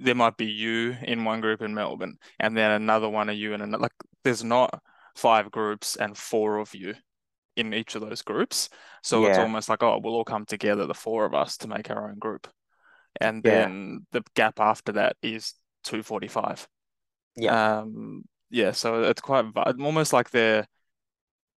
[0.00, 3.54] there might be you in one group in Melbourne, and then another one of you
[3.54, 3.82] in another.
[3.82, 3.92] Like,
[4.24, 4.82] there's not
[5.14, 6.94] five groups and four of you
[7.56, 8.68] in each of those groups.
[9.04, 9.28] So yeah.
[9.28, 12.10] it's almost like, oh, we'll all come together, the four of us, to make our
[12.10, 12.48] own group.
[13.20, 13.50] And yeah.
[13.50, 16.68] then the gap after that is 245.
[17.36, 17.56] Yeah.
[17.56, 19.46] Um, yeah, so it's quite
[19.80, 20.66] almost like they're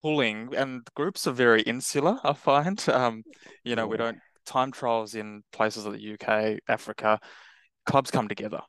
[0.04, 2.84] pulling, and groups are very insular, I find.
[2.90, 3.24] Um,
[3.64, 7.20] you know, we don't time trials in places like the UK, Africa,
[7.86, 8.62] clubs come together.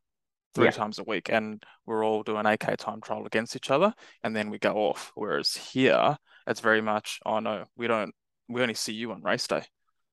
[0.54, 0.72] three Yeah.
[0.72, 4.50] times a week, and we're all doing AK time trial against each other, and then
[4.50, 5.12] we go off.
[5.16, 8.14] Whereas here, it's very much, oh no, we don't,
[8.48, 9.64] we only see you on race day.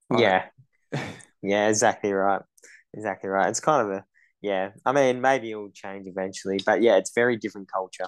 [0.09, 0.45] Like, Yeah.
[1.41, 2.41] Yeah, exactly right.
[2.93, 3.49] Exactly right.
[3.49, 4.05] It's kind of a
[4.41, 4.71] yeah.
[4.85, 8.07] I mean, maybe it'll change eventually, but yeah, it's very different culture.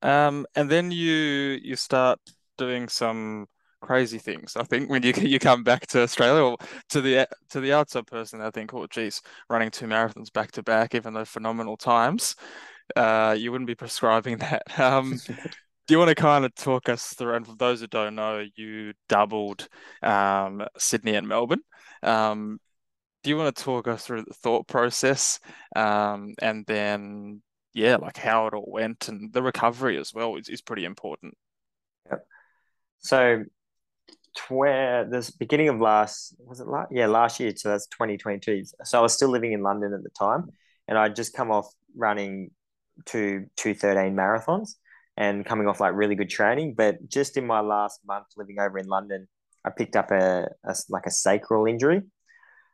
[0.00, 2.18] Um, and then you you start
[2.56, 3.46] doing some
[3.80, 4.56] crazy things.
[4.56, 6.56] I think when you you come back to Australia or
[6.90, 9.20] to the to the outside person, I think, oh geez,
[9.50, 12.36] running two marathons back to back, even though phenomenal times,
[12.96, 14.62] uh, you wouldn't be prescribing that.
[14.78, 15.18] Um,
[15.86, 17.34] do you want to kind of talk us through?
[17.34, 19.68] And for those who don't know, you doubled
[20.02, 21.62] um, Sydney and Melbourne.
[22.02, 22.60] Um,
[23.22, 25.38] do you want to talk us through the thought process,
[25.76, 27.42] um, and then
[27.74, 31.34] yeah, like how it all went and the recovery as well is, is pretty important.
[32.10, 32.26] yep.
[32.98, 33.44] So,
[34.48, 38.98] where this beginning of last was it last yeah last year so that's 2022 so
[38.98, 40.48] i was still living in london at the time
[40.88, 42.50] and i'd just come off running
[43.04, 44.76] two 213 marathons
[45.18, 48.78] and coming off like really good training but just in my last month living over
[48.78, 49.28] in london
[49.66, 52.00] i picked up a, a like a sacral injury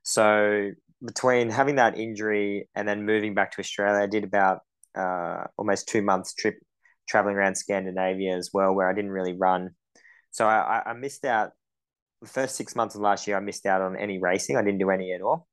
[0.09, 0.71] so
[1.05, 4.61] between having that injury and then moving back to australia i did about
[4.97, 6.57] uh, almost two months trip
[7.09, 9.71] traveling around scandinavia as well where i didn't really run
[10.31, 11.51] so I, I missed out
[12.21, 13.37] the first six months of last year.
[13.37, 14.57] I missed out on any racing.
[14.57, 15.47] I didn't do any at all.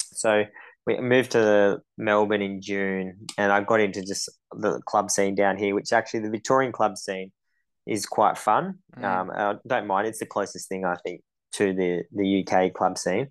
[0.00, 0.44] So
[0.86, 5.56] we moved to Melbourne in June, and I got into just the club scene down
[5.56, 7.32] here, which actually the Victorian club scene
[7.86, 8.78] is quite fun.
[8.98, 9.04] Mm.
[9.04, 10.06] Um, I don't mind.
[10.06, 11.22] It's the closest thing I think
[11.54, 13.28] to the the UK club scene.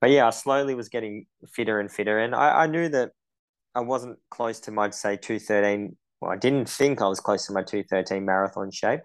[0.00, 3.10] But yeah, I slowly was getting fitter and fitter, and I, I knew that
[3.74, 5.96] I wasn't close to my say two thirteen.
[6.20, 9.00] Well, I didn't think I was close to my two thirteen marathon shape.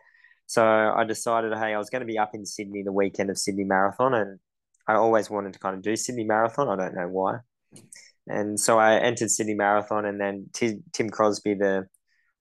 [0.45, 3.37] So I decided, hey, I was going to be up in Sydney the weekend of
[3.37, 4.39] Sydney Marathon, and
[4.87, 6.67] I always wanted to kind of do Sydney Marathon.
[6.67, 7.37] I don't know why.
[8.27, 11.87] And so I entered Sydney Marathon, and then T- Tim Crosbie, the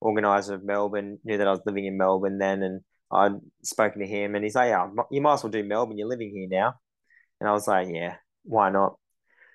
[0.00, 4.06] organizer of Melbourne, knew that I was living in Melbourne then, and I'd spoken to
[4.06, 5.98] him, and he's like, "Yeah, you might as well do Melbourne.
[5.98, 6.74] You're living here now."
[7.40, 8.96] And I was like, "Yeah, why not?"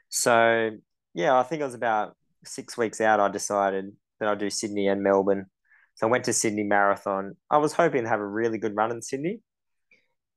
[0.09, 0.71] So
[1.13, 3.19] yeah, I think it was about six weeks out.
[3.19, 5.47] I decided that I'd do Sydney and Melbourne.
[5.95, 7.35] So I went to Sydney Marathon.
[7.49, 9.41] I was hoping to have a really good run in Sydney.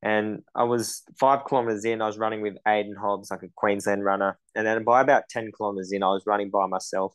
[0.02, 4.02] And I was five kilometers in, I was running with Aidan Hobbs, like a Queensland
[4.02, 4.38] runner.
[4.54, 7.14] And then by about 10 kilometers in, I was running by myself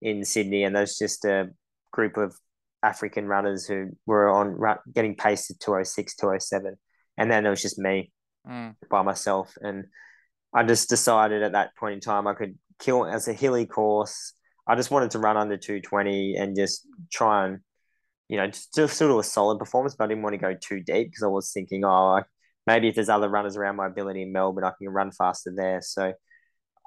[0.00, 0.62] in Sydney.
[0.62, 1.48] And there's just a
[1.92, 2.36] group of
[2.84, 4.56] African runners who were on
[4.94, 6.76] getting paced at 206, 207.
[7.18, 8.12] And then it was just me
[8.48, 8.74] Mm.
[8.88, 9.52] by myself.
[9.60, 9.86] And
[10.54, 14.34] I just decided at that point in time I could kill as a hilly course.
[14.66, 17.60] I just wanted to run under 220 and just try and
[18.30, 20.80] you know, still still do a solid performance, but I didn't want to go too
[20.80, 22.22] deep because I was thinking, oh,
[22.64, 25.80] maybe if there's other runners around my ability in Melbourne, I can run faster there.
[25.82, 26.12] So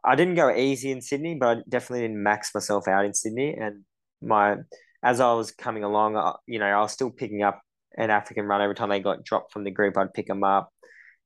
[0.05, 3.55] I didn't go easy in Sydney, but I definitely didn't max myself out in Sydney.
[3.55, 3.83] And
[4.21, 4.55] my
[5.03, 7.61] as I was coming along, uh, you know, I was still picking up
[7.97, 9.97] an African run every time they got dropped from the group.
[9.97, 10.71] I'd pick them up,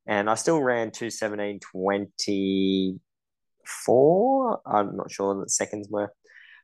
[0.07, 2.99] and I still ran two seventeen twenty
[3.65, 4.61] four.
[4.65, 6.11] I'm not sure the seconds were,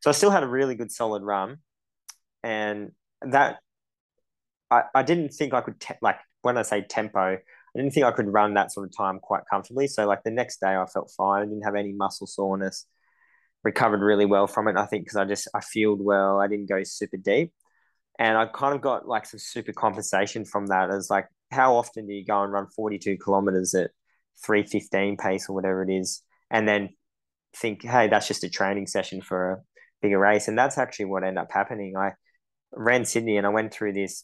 [0.01, 1.57] so I still had a really good solid run,
[2.41, 3.59] and that
[4.71, 7.39] I, I didn't think I could te- like when I say tempo, I
[7.75, 9.87] didn't think I could run that sort of time quite comfortably.
[9.87, 11.41] So like the next day I felt fine.
[11.41, 12.85] I didn't have any muscle soreness.
[13.63, 14.75] Recovered really well from it.
[14.75, 16.39] I think because I just I fueled well.
[16.39, 17.53] I didn't go super deep,
[18.19, 20.89] and I kind of got like some super compensation from that.
[20.89, 23.91] As like how often do you go and run forty two kilometers at
[24.43, 26.89] three fifteen pace or whatever it is, and then
[27.55, 29.57] think, hey, that's just a training session for a
[30.01, 31.95] bigger race, and that's actually what ended up happening.
[31.97, 32.13] I
[32.75, 34.23] ran Sydney and I went through this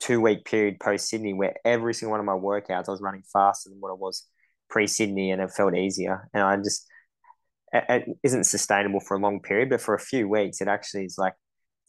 [0.00, 3.22] two week period post Sydney where every single one of my workouts I was running
[3.32, 4.26] faster than what I was
[4.68, 6.28] pre Sydney and it felt easier.
[6.34, 6.86] And I just,
[7.72, 11.16] it isn't sustainable for a long period, but for a few weeks, it actually is
[11.18, 11.34] like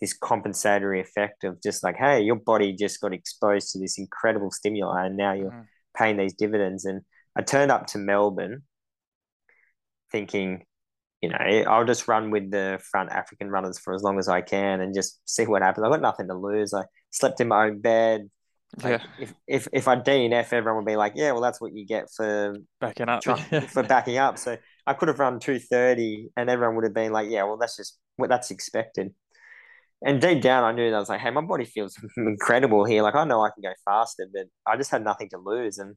[0.01, 4.51] this compensatory effect of just like, hey, your body just got exposed to this incredible
[4.51, 5.61] stimuli and now you're mm-hmm.
[5.95, 6.85] paying these dividends.
[6.85, 7.01] And
[7.35, 8.63] I turned up to Melbourne
[10.11, 10.63] thinking,
[11.21, 14.41] you know, I'll just run with the front African runners for as long as I
[14.41, 15.85] can and just see what happens.
[15.85, 16.73] I've got nothing to lose.
[16.73, 18.29] I slept in my own bed.
[18.83, 19.23] Like, yeah.
[19.23, 22.09] If, if if I DNF, everyone would be like, yeah, well, that's what you get
[22.13, 23.23] for backing up.
[23.69, 24.37] for backing up.
[24.37, 27.77] So I could have run 230 and everyone would have been like, yeah, well, that's
[27.77, 29.13] just what that's expected.
[30.03, 33.01] And deep down, I knew that I was like, hey, my body feels incredible here.
[33.01, 35.77] Like, I know I can go faster, but I just had nothing to lose.
[35.77, 35.95] And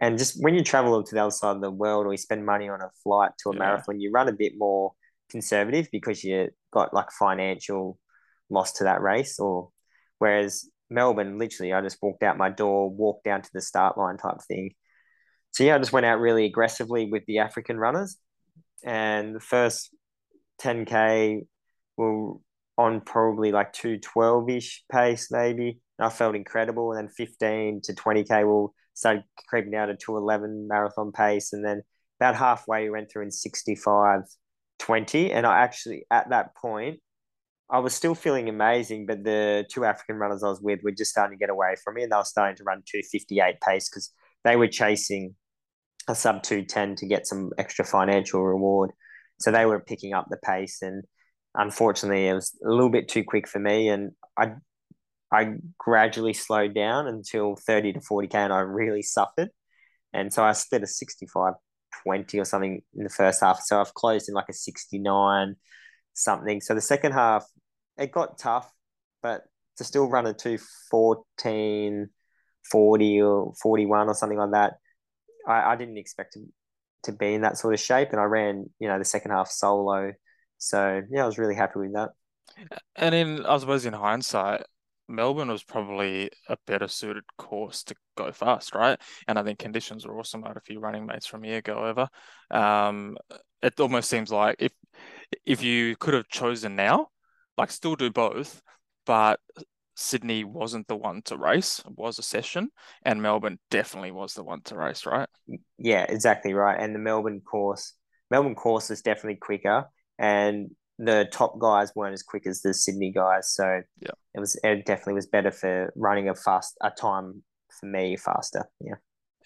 [0.00, 2.44] and just when you travel to the other side of the world or you spend
[2.44, 3.58] money on a flight to a yeah.
[3.58, 4.92] marathon, you run a bit more
[5.30, 7.98] conservative because you got like financial
[8.50, 9.38] loss to that race.
[9.38, 9.70] Or
[10.18, 14.18] whereas Melbourne, literally, I just walked out my door, walked down to the start line
[14.18, 14.72] type thing.
[15.52, 18.18] So yeah, I just went out really aggressively with the African runners.
[18.84, 19.90] And the first
[20.60, 21.46] 10k
[21.96, 22.34] were
[22.78, 25.80] on probably like 212 ish pace maybe.
[25.98, 26.92] I felt incredible.
[26.92, 31.82] And then 15 to 20k will started creeping down to 211 marathon pace, and then
[32.18, 34.22] about halfway we went through in 65
[34.78, 36.98] 20 and i actually at that point
[37.68, 41.10] I was still feeling amazing, but the two African runners I was with were just
[41.10, 44.12] starting to get away from me, and they were starting to run 258 pace because
[44.44, 45.34] they were chasing
[46.08, 48.92] a sub 210 to get some extra financial reward.
[49.40, 51.02] So they were picking up the pace, and
[51.56, 54.52] unfortunately, it was a little bit too quick for me, and I
[55.32, 59.50] I gradually slowed down until 30 to 40k, and I really suffered.
[60.12, 61.54] And so I split a 65
[62.04, 63.60] 20 or something in the first half.
[63.62, 65.56] So I've closed in like a 69
[66.14, 66.60] something.
[66.60, 67.44] So the second half,
[67.98, 68.70] it got tough,
[69.22, 69.42] but
[69.78, 72.08] to still run a 214,
[72.70, 74.74] 40 or 41 or something like that,
[75.46, 76.44] I, I didn't expect to,
[77.04, 78.10] to be in that sort of shape.
[78.12, 80.12] And I ran, you know, the second half solo.
[80.58, 82.10] So yeah, I was really happy with that.
[82.96, 84.62] And in, I suppose, in hindsight,
[85.08, 88.98] Melbourne was probably a better suited course to go fast, right?
[89.28, 90.44] And I think conditions were awesome.
[90.44, 92.08] I had a few running mates from here go over.
[92.50, 93.16] Um,
[93.62, 94.72] it almost seems like if
[95.44, 97.08] if you could have chosen now,
[97.56, 98.62] like still do both,
[99.04, 99.40] but
[99.96, 102.68] Sydney wasn't the one to race, it was a session,
[103.02, 105.28] and Melbourne definitely was the one to race, right?
[105.78, 106.78] Yeah, exactly right.
[106.78, 107.94] And the Melbourne course,
[108.30, 109.86] Melbourne course is definitely quicker,
[110.18, 113.52] and the top guys weren't as quick as the Sydney guys.
[113.52, 117.42] So yeah, it was it definitely was better for running a fast a time
[117.78, 118.64] for me faster.
[118.80, 118.94] Yeah.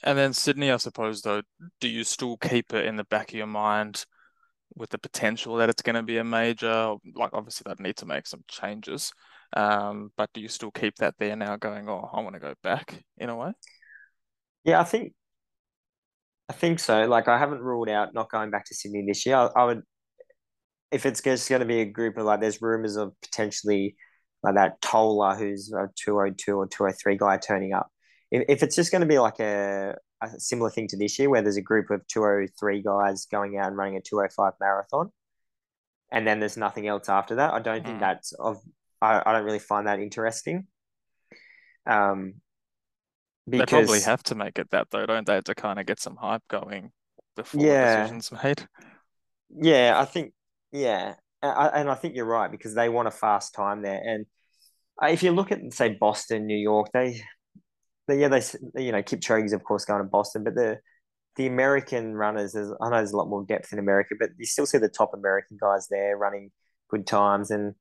[0.02, 1.42] And then Sydney, I suppose though,
[1.80, 4.06] do you still keep it in the back of your mind
[4.74, 6.94] with the potential that it's going to be a major?
[7.14, 9.12] Like obviously they'd need to make some changes.
[9.56, 12.54] Um, but do you still keep that there now going, oh, I want to go
[12.62, 13.52] back in a way?
[14.64, 15.12] Yeah, I think
[16.48, 17.06] I think so.
[17.06, 19.36] Like I haven't ruled out not going back to Sydney this year.
[19.36, 19.82] I, I would
[20.90, 23.96] if it's just going to be a group of like, there's rumors of potentially
[24.42, 27.88] like that Tola who's a 202 or 203 guy turning up.
[28.30, 31.28] If, if it's just going to be like a, a similar thing to this year
[31.28, 35.10] where there's a group of 203 guys going out and running a 205 marathon
[36.10, 37.86] and then there's nothing else after that, I don't mm.
[37.86, 38.60] think that's of,
[39.00, 40.66] I, I don't really find that interesting.
[41.86, 42.34] Um,
[43.48, 46.00] because, they probably have to make it that though, don't they, to kind of get
[46.00, 46.92] some hype going
[47.36, 48.66] before yeah, decisions made.
[49.50, 50.32] Yeah, I think
[50.72, 54.00] yeah, and I think you're right because they want a fast time there.
[54.04, 54.26] And
[55.02, 57.22] if you look at say Boston, New York, they,
[58.08, 58.42] they yeah they
[58.76, 60.78] you know Kipchoge's of course going to Boston, but the
[61.36, 64.46] the American runners, is I know there's a lot more depth in America, but you
[64.46, 66.50] still see the top American guys there running
[66.90, 67.50] good times.
[67.50, 67.74] And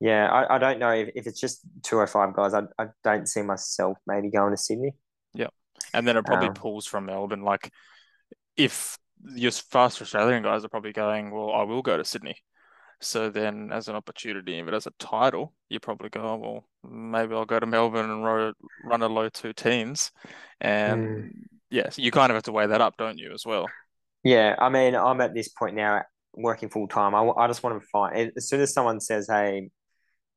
[0.00, 3.42] yeah, I, I don't know if, if it's just 205 guys, I, I don't see
[3.42, 4.92] myself maybe going to Sydney.
[5.32, 5.48] Yeah.
[5.94, 7.44] And then it probably um, pulls from Melbourne.
[7.44, 7.70] Like
[8.56, 8.98] if
[9.34, 12.36] your fast Australian guys are probably going, well, I will go to Sydney.
[13.00, 17.34] So then, as an opportunity, but as a title, you probably go, oh, well, maybe
[17.34, 18.52] I'll go to Melbourne and ro-
[18.84, 20.12] run a low two teens,
[20.60, 21.30] and mm.
[21.68, 23.66] yeah, so you kind of have to weigh that up, don't you, as well?
[24.22, 26.02] Yeah, I mean, I'm at this point now,
[26.34, 27.14] working full time.
[27.16, 29.70] I, I just want to find as soon as someone says, "Hey,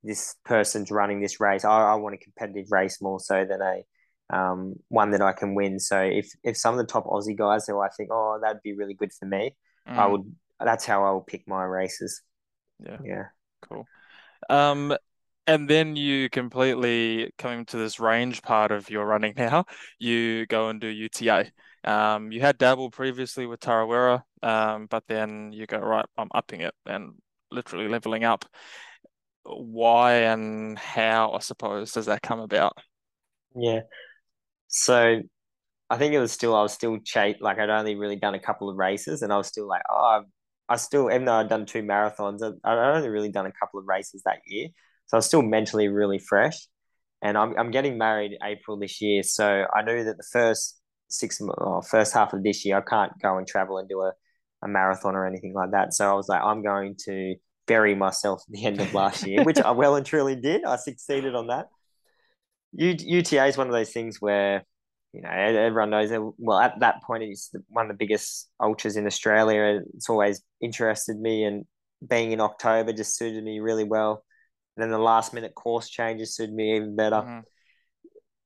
[0.04, 3.84] this person's running this race," I, I want a competitive race more so than a
[4.30, 5.80] um, one that I can win.
[5.80, 8.74] So if if some of the top Aussie guys who I think, oh, that'd be
[8.74, 9.56] really good for me,
[9.88, 9.98] mm.
[9.98, 10.24] I would.
[10.60, 12.22] That's how I will pick my races.
[12.84, 12.98] Yeah.
[13.04, 13.24] Yeah.
[13.62, 13.86] Cool.
[14.50, 14.96] Um,
[15.48, 19.66] and then you completely coming to this range part of your running now.
[20.00, 21.52] You go and do UTA.
[21.84, 26.06] Um, you had dabbled previously with Tarawera, um, but then you go right.
[26.18, 27.14] I'm upping it and
[27.52, 28.46] literally leveling up.
[29.44, 32.74] Why and how, I suppose, does that come about?
[33.56, 33.82] Yeah.
[34.76, 35.22] So
[35.90, 38.40] I think it was still I was still chase like I'd only really done a
[38.40, 40.24] couple of races and I was still like oh
[40.68, 43.88] I still even though I'd done two marathons I'd only really done a couple of
[43.88, 44.68] races that year.
[45.08, 46.68] So I was still mentally really fresh
[47.22, 49.24] and I'm I'm getting married April this year.
[49.24, 53.14] So I knew that the first six or first half of this year I can't
[53.22, 54.12] go and travel and do a,
[54.64, 55.94] a marathon or anything like that.
[55.94, 59.42] So I was like I'm going to bury myself at the end of last year
[59.46, 60.66] which I well and truly did.
[60.66, 61.68] I succeeded on that
[62.78, 64.64] UTA is one of those things where
[65.14, 66.22] you know everyone knows it.
[66.38, 69.82] Well, at that point, it's one of the biggest ultras in Australia.
[69.96, 71.66] It's always interested me, and
[72.08, 74.24] being in October just suited me really well.
[74.76, 77.18] And then the last minute course changes suited me even better.
[77.18, 77.40] Mm-hmm.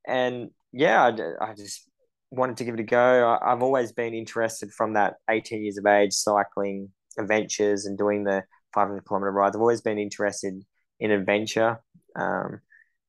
[0.08, 1.90] And yeah, I, I just
[2.32, 3.38] wanted to give it a go.
[3.42, 8.24] I, have always been interested from that 18 years of age, cycling adventures and doing
[8.24, 9.56] the 500 kilometer rides.
[9.56, 10.64] I've always been interested
[11.00, 11.82] in adventure.
[12.16, 12.62] Um,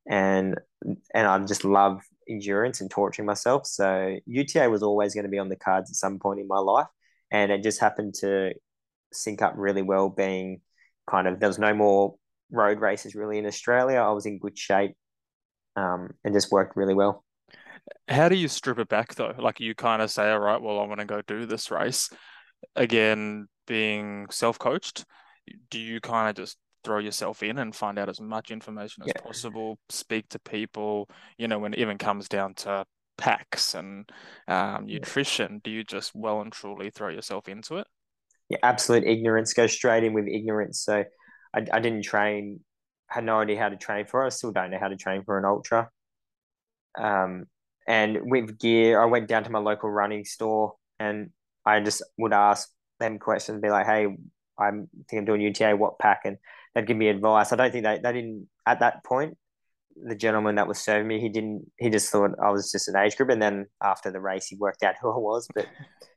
[0.07, 0.55] and
[1.13, 3.67] and I just love endurance and torturing myself.
[3.67, 6.59] So UTA was always going to be on the cards at some point in my
[6.59, 6.87] life,
[7.31, 8.53] and it just happened to
[9.13, 10.09] sync up really well.
[10.09, 10.61] Being
[11.09, 12.15] kind of there was no more
[12.51, 13.99] road races really in Australia.
[13.99, 14.95] I was in good shape,
[15.75, 17.23] um, and just worked really well.
[18.07, 19.33] How do you strip it back though?
[19.37, 22.09] Like you kind of say, all right, well, I'm going to go do this race.
[22.75, 25.05] Again, being self-coached,
[25.69, 29.11] do you kind of just throw yourself in and find out as much information as
[29.15, 29.21] yeah.
[29.21, 32.85] possible, speak to people, you know, when it even comes down to
[33.17, 34.09] packs and
[34.47, 35.59] um, nutrition, yeah.
[35.63, 37.87] do you just well and truly throw yourself into it?
[38.49, 39.53] Yeah, absolute ignorance.
[39.53, 40.83] Go straight in with ignorance.
[40.83, 41.03] So
[41.53, 42.59] I, I didn't train,
[43.07, 44.27] had no idea how to train for it.
[44.27, 45.89] I still don't know how to train for an ultra.
[46.99, 47.45] Um,
[47.87, 51.31] and with gear, I went down to my local running store and
[51.65, 52.69] I just would ask
[52.99, 54.07] them questions, be like, hey,
[54.57, 56.21] I'm think I'm doing UTA, what pack?
[56.25, 56.37] And
[56.73, 57.51] they'd give me advice.
[57.51, 59.37] I don't think they, they didn't at that point.
[60.03, 61.69] The gentleman that was serving me, he didn't.
[61.77, 64.55] He just thought I was just an age group, and then after the race, he
[64.55, 65.47] worked out who I was.
[65.53, 65.67] But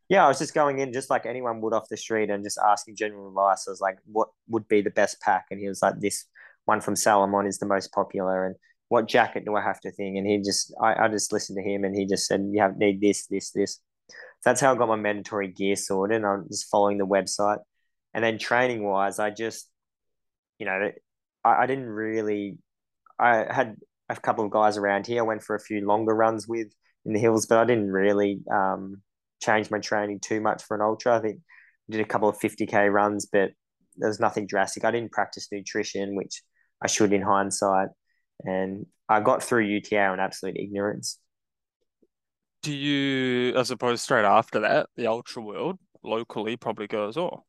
[0.08, 2.58] yeah, I was just going in just like anyone would off the street and just
[2.58, 3.66] asking general advice.
[3.66, 6.26] I was like, "What would be the best pack?" And he was like, "This
[6.66, 8.56] one from Salomon is the most popular." And
[8.88, 10.16] what jacket do I have to think?
[10.16, 12.76] And he just, I, I just listened to him, and he just said, "You have
[12.76, 13.80] need this, this, this."
[14.44, 16.16] That's how I got my mandatory gear sorted.
[16.16, 17.58] And I'm just following the website,
[18.12, 19.68] and then training wise, I just
[20.58, 20.90] you know,
[21.44, 22.58] I, I didn't really.
[23.18, 23.76] I had
[24.08, 25.20] a couple of guys around here.
[25.20, 26.68] I went for a few longer runs with
[27.04, 29.02] in the hills, but I didn't really um,
[29.42, 31.16] change my training too much for an ultra.
[31.16, 31.40] I think
[31.88, 33.50] I did a couple of 50k runs, but
[33.96, 34.84] there's nothing drastic.
[34.84, 36.42] I didn't practice nutrition, which
[36.82, 37.88] I should in hindsight,
[38.40, 41.18] and I got through UTA in absolute ignorance.
[42.62, 47.44] Do you, I suppose, straight after that, the ultra world locally probably goes, oh,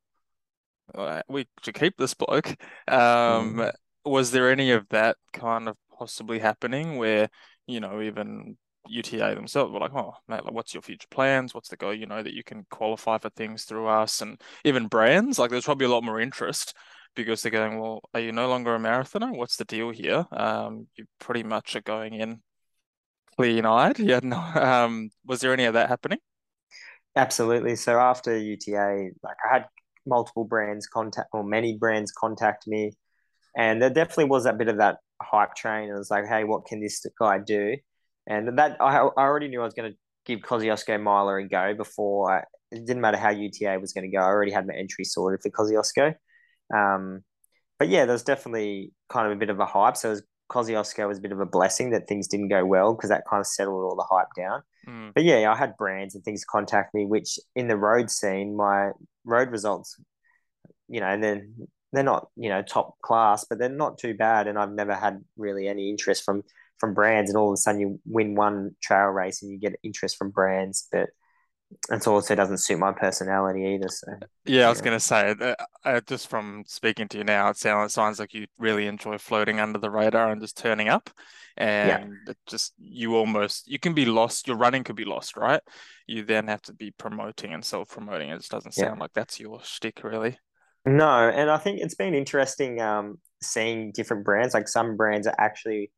[1.27, 2.49] we should keep this bloke.
[2.87, 3.71] Um, mm.
[4.05, 7.29] Was there any of that kind of possibly happening where,
[7.65, 8.57] you know, even
[8.87, 11.53] UTA themselves were like, oh, mate, like, what's your future plans?
[11.53, 11.93] What's the goal?
[11.93, 15.39] You know, that you can qualify for things through us and even brands.
[15.39, 16.75] Like, there's probably a lot more interest
[17.15, 19.35] because they're going, well, are you no longer a marathoner?
[19.35, 20.25] What's the deal here?
[20.31, 22.41] Um, you pretty much are going in
[23.35, 23.99] clean eyed.
[23.99, 24.37] Yeah, no.
[24.37, 26.19] Um, was there any of that happening?
[27.15, 27.75] Absolutely.
[27.77, 29.65] So after UTA, like I had
[30.05, 32.93] multiple brands contact or many brands contact me,
[33.57, 35.89] and there definitely was that bit of that hype train.
[35.89, 37.77] It was like, hey, what can this guy do?
[38.27, 41.73] And that I, I already knew I was going to give Kosciuszko Miler a go
[41.75, 42.31] before.
[42.31, 44.21] I, it didn't matter how UTA was going to go.
[44.21, 46.15] I already had my entry sorted for Kosciuszko.
[46.75, 47.23] Um,
[47.77, 49.97] but yeah, there's definitely kind of a bit of a hype.
[49.97, 52.93] So it was, Kosciuszko was a bit of a blessing that things didn't go well
[52.93, 54.61] because that kind of settled all the hype down.
[54.87, 55.13] Mm.
[55.13, 58.91] But yeah, I had brands and things contact me, which in the road scene, my
[59.25, 59.99] road results,
[60.87, 64.47] you know, and then they're not, you know, top class, but they're not too bad.
[64.47, 66.43] And I've never had really any interest from
[66.79, 67.29] from brands.
[67.29, 70.29] And all of a sudden, you win one trail race and you get interest from
[70.29, 71.09] brands, but
[71.91, 73.89] it also doesn't suit my personality either.
[73.89, 74.07] So
[74.45, 77.57] yeah, I was going to say, uh, uh, just from speaking to you now, it
[77.57, 81.09] sounds, it sounds like you really enjoy floating under the radar and just turning up,
[81.57, 82.33] and yeah.
[82.47, 84.47] just you almost you can be lost.
[84.47, 85.61] Your running could be lost, right?
[86.07, 88.29] You then have to be promoting and self promoting.
[88.29, 89.01] It just doesn't sound yeah.
[89.01, 90.37] like that's your shtick, really.
[90.85, 94.53] No, and I think it's been interesting um, seeing different brands.
[94.53, 95.91] Like some brands are actually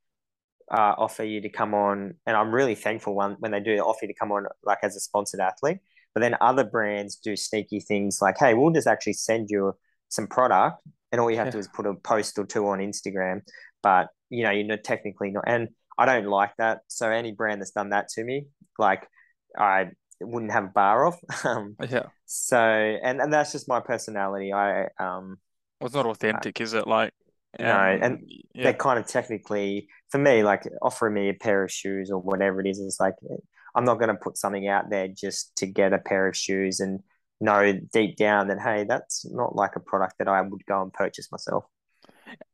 [0.72, 4.00] uh, offer you to come on, and I'm really thankful when, when they do offer
[4.04, 5.80] you to come on like as a sponsored athlete.
[6.14, 9.76] But then other brands do sneaky things like, hey, we'll just actually send you
[10.10, 10.82] some product,
[11.12, 11.52] and all you have yeah.
[11.52, 13.42] to do is put a post or two on Instagram.
[13.84, 16.82] But you know, you're technically not, and I don't like that.
[16.88, 18.48] So any brand that's done that to me,
[18.78, 19.08] like
[19.58, 21.20] I wouldn't have a bar off.
[21.46, 22.08] um, yeah.
[22.26, 24.54] So and and that's just my personality.
[24.54, 25.38] I um.
[25.80, 26.88] Well, it's not authentic, uh, is it?
[26.88, 27.14] Like
[27.60, 28.24] no, and
[28.54, 28.64] yeah.
[28.64, 32.62] they're kind of technically for me, like offering me a pair of shoes or whatever
[32.62, 32.80] it is.
[32.80, 33.16] It's like
[33.76, 36.80] I'm not going to put something out there just to get a pair of shoes
[36.80, 37.00] and
[37.40, 40.94] know deep down that hey, that's not like a product that I would go and
[40.94, 41.66] purchase myself.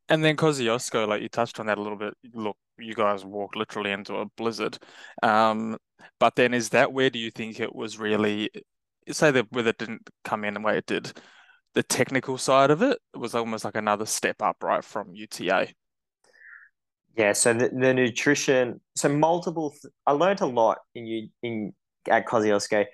[0.08, 2.14] And then Kosciuszko, like you touched on that a little bit.
[2.34, 4.78] Look, you guys walked literally into a blizzard.
[5.22, 5.78] Um,
[6.20, 8.50] but then is that where do you think it was really
[9.10, 11.12] say that whether it didn't come in the way it did?
[11.74, 15.68] the technical side of it was almost like another step up, right, from UTA.
[17.16, 19.74] Yeah, so the, the nutrition, so multiple.
[20.06, 21.72] I learned a lot in you in
[22.08, 22.86] at Kosciuszko.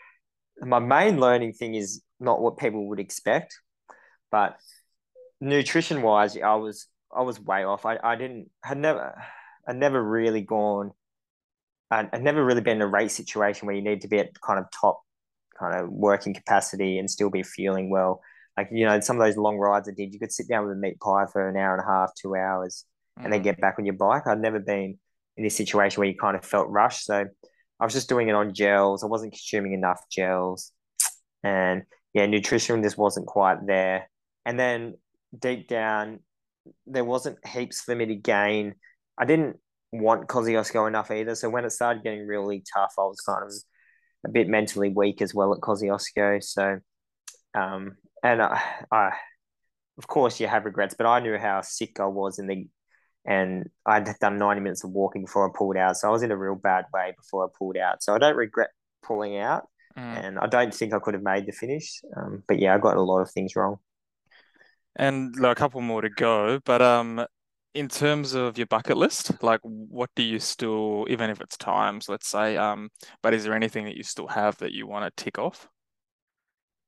[0.60, 3.58] My main learning thing is not what people would expect,
[4.30, 4.56] but
[5.40, 7.86] nutrition wise, I was I was way off.
[7.86, 9.20] I, I didn't had never
[9.66, 10.92] I never really gone.
[11.90, 14.40] I I'd never really been in a race situation where you need to be at
[14.40, 15.00] kind of top
[15.58, 18.22] kind of working capacity and still be feeling well
[18.56, 20.76] like you know some of those long rides I did, you could sit down with
[20.76, 22.84] a meat pie for an hour and a half, two hours,
[23.18, 23.24] mm.
[23.24, 23.44] and then mm.
[23.44, 24.26] get back on your bike.
[24.26, 24.98] I'd never been
[25.36, 27.24] in this situation where you kind of felt rushed, so
[27.80, 29.02] I was just doing it on gels.
[29.02, 30.72] I wasn't consuming enough gels,
[31.42, 34.10] and yeah, nutrition just wasn't quite there.
[34.44, 34.94] And then
[35.38, 36.20] deep down,
[36.86, 38.74] there wasn't heaps for me to gain.
[39.18, 39.56] I didn't
[39.92, 41.34] want Kosciuszko enough either.
[41.34, 43.52] So when it started getting really tough, I was kind of
[44.26, 46.42] a bit mentally weak as well at Kosciuszko.
[46.42, 46.80] So,
[47.54, 48.60] um, and I,
[48.90, 49.10] I,
[49.98, 52.66] of course, you have regrets, but I knew how sick I was in the,
[53.26, 55.96] and I'd done 90 minutes of walking before I pulled out.
[55.96, 58.02] So I was in a real bad way before I pulled out.
[58.02, 58.70] So I don't regret
[59.02, 59.64] pulling out.
[59.98, 60.24] Mm.
[60.24, 62.00] And I don't think I could have made the finish.
[62.16, 63.78] Um, but yeah, I got a lot of things wrong.
[64.96, 66.60] And like, a couple more to go.
[66.64, 67.24] But um,
[67.74, 72.08] in terms of your bucket list, like what do you still, even if it's times,
[72.08, 72.90] let's say, um,
[73.22, 75.68] but is there anything that you still have that you want to tick off?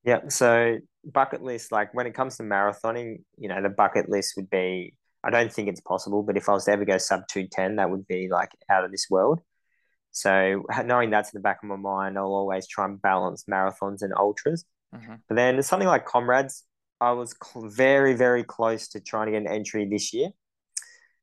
[0.03, 4.33] Yeah, so bucket list, like when it comes to marathoning, you know, the bucket list
[4.35, 7.27] would be I don't think it's possible, but if I was to ever go sub
[7.29, 9.39] 210, that would be like out of this world.
[10.11, 14.01] So knowing that's in the back of my mind, I'll always try and balance marathons
[14.01, 14.65] and ultras.
[14.93, 15.15] Mm-hmm.
[15.27, 16.63] But then something like comrades,
[17.03, 20.29] I was cl- very, very close to trying to get an entry this year.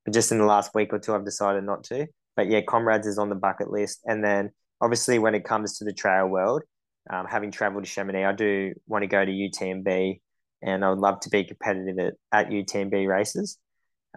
[0.05, 2.07] But just in the last week or two, I've decided not to.
[2.37, 4.01] But yeah, comrades is on the bucket list.
[4.05, 4.51] And then
[4.81, 6.63] obviously, when it comes to the trail world,
[7.09, 10.21] um, having traveled to Chamonix, I do want to go to UTMB
[10.63, 13.57] and I would love to be competitive at, at UTMB races.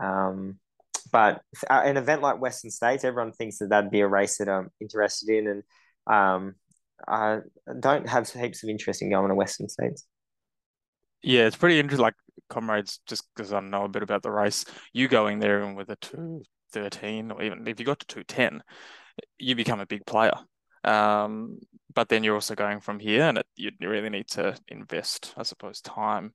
[0.02, 0.60] Um,
[1.12, 4.70] but an event like Western States, everyone thinks that that'd be a race that I'm
[4.82, 5.48] interested in.
[5.48, 5.64] And
[6.08, 6.56] um,
[7.08, 7.40] I
[7.80, 10.06] don't have heaps of interest in going to Western States.
[11.24, 12.04] Yeah, it's pretty interesting.
[12.04, 12.16] Like
[12.50, 15.90] comrades, just because I know a bit about the race, you going there and with
[15.90, 18.62] a two thirteen, or even if you got to two ten,
[19.40, 20.34] you become a big player.
[20.84, 21.60] Um,
[21.94, 25.44] but then you're also going from here, and it, you really need to invest, I
[25.44, 26.34] suppose, time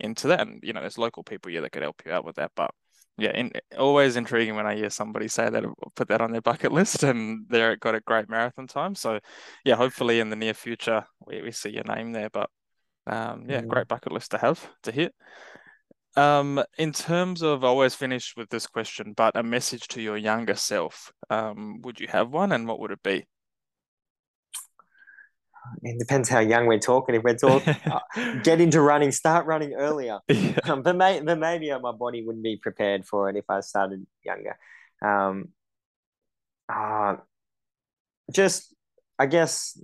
[0.00, 0.40] into that.
[0.42, 2.52] And you know, there's local people here that could help you out with that.
[2.56, 2.72] But
[3.18, 5.64] yeah, in, always intriguing when I hear somebody say that,
[5.96, 8.94] put that on their bucket list, and they're got a great marathon time.
[8.94, 9.20] So
[9.64, 12.30] yeah, hopefully in the near future we, we see your name there.
[12.30, 12.50] But
[13.06, 13.68] um, yeah, mm.
[13.68, 15.14] great bucket list to have to hit.
[16.14, 20.16] Um, in terms of, I always finish with this question, but a message to your
[20.16, 23.26] younger self, um, would you have one, and what would it be?
[25.82, 27.14] it depends how young we're talking.
[27.14, 28.00] If we're talking, uh,
[28.42, 30.18] get into running, start running earlier.
[30.28, 30.58] Yeah.
[30.64, 33.60] Um, but, may, but maybe uh, my body wouldn't be prepared for it if I
[33.60, 34.58] started younger.
[35.04, 35.48] Um,
[36.68, 37.16] uh,
[38.30, 38.74] just,
[39.18, 39.78] I guess,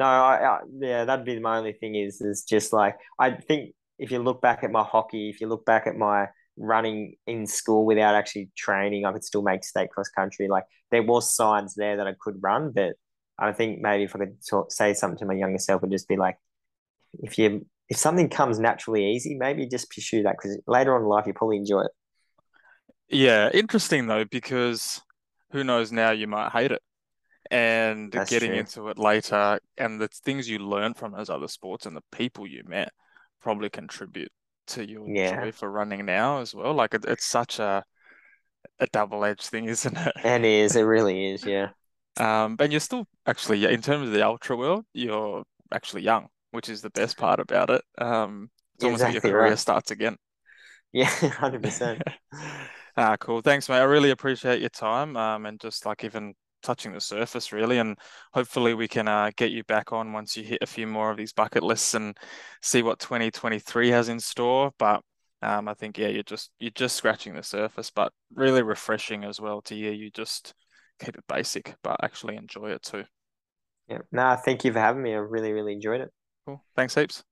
[0.00, 3.74] no, I, I, yeah, that'd be my only thing is, is just like, I think
[3.98, 7.46] if you look back at my hockey, if you look back at my running in
[7.46, 10.48] school without actually training, I could still make state cross country.
[10.48, 12.94] Like there was signs there that I could run, but
[13.38, 16.08] I think maybe if I could talk, say something to my younger self, would just
[16.08, 16.38] be like,
[17.18, 21.08] if you if something comes naturally easy, maybe just pursue that because later on in
[21.08, 21.90] life you probably enjoy it.
[23.10, 25.02] Yeah, interesting though because
[25.50, 26.80] who knows now you might hate it,
[27.50, 28.58] and That's getting true.
[28.58, 32.46] into it later, and the things you learn from those other sports and the people
[32.46, 32.92] you met
[33.40, 34.30] probably contribute
[34.68, 35.44] to your yeah.
[35.44, 36.72] joy for running now as well.
[36.74, 37.84] Like it, it's such a
[38.78, 40.12] a double edged thing, isn't it?
[40.24, 40.76] It is.
[40.76, 41.44] It really is.
[41.44, 41.70] Yeah.
[42.16, 46.68] Um, and you're still actually, in terms of the ultra world, you're actually young, which
[46.68, 47.82] is the best part about it.
[47.96, 49.58] Um, it's almost exactly like your career right.
[49.58, 50.16] starts again.
[50.92, 52.02] Yeah, hundred percent.
[52.96, 53.40] Ah, cool.
[53.40, 53.78] Thanks, mate.
[53.78, 55.16] I really appreciate your time.
[55.16, 57.98] Um, and just like even touching the surface, really, and
[58.32, 61.16] hopefully we can uh, get you back on once you hit a few more of
[61.16, 62.16] these bucket lists and
[62.62, 64.72] see what 2023 has in store.
[64.78, 65.02] But
[65.42, 69.40] um, I think yeah, you're just you're just scratching the surface, but really refreshing as
[69.40, 70.54] well to hear you just
[71.00, 73.04] keep it basic, but actually enjoy it too.
[73.88, 73.98] Yeah.
[74.12, 75.14] Nah, thank you for having me.
[75.14, 76.10] I really, really enjoyed it.
[76.46, 76.62] Cool.
[76.76, 77.24] Thanks heaps.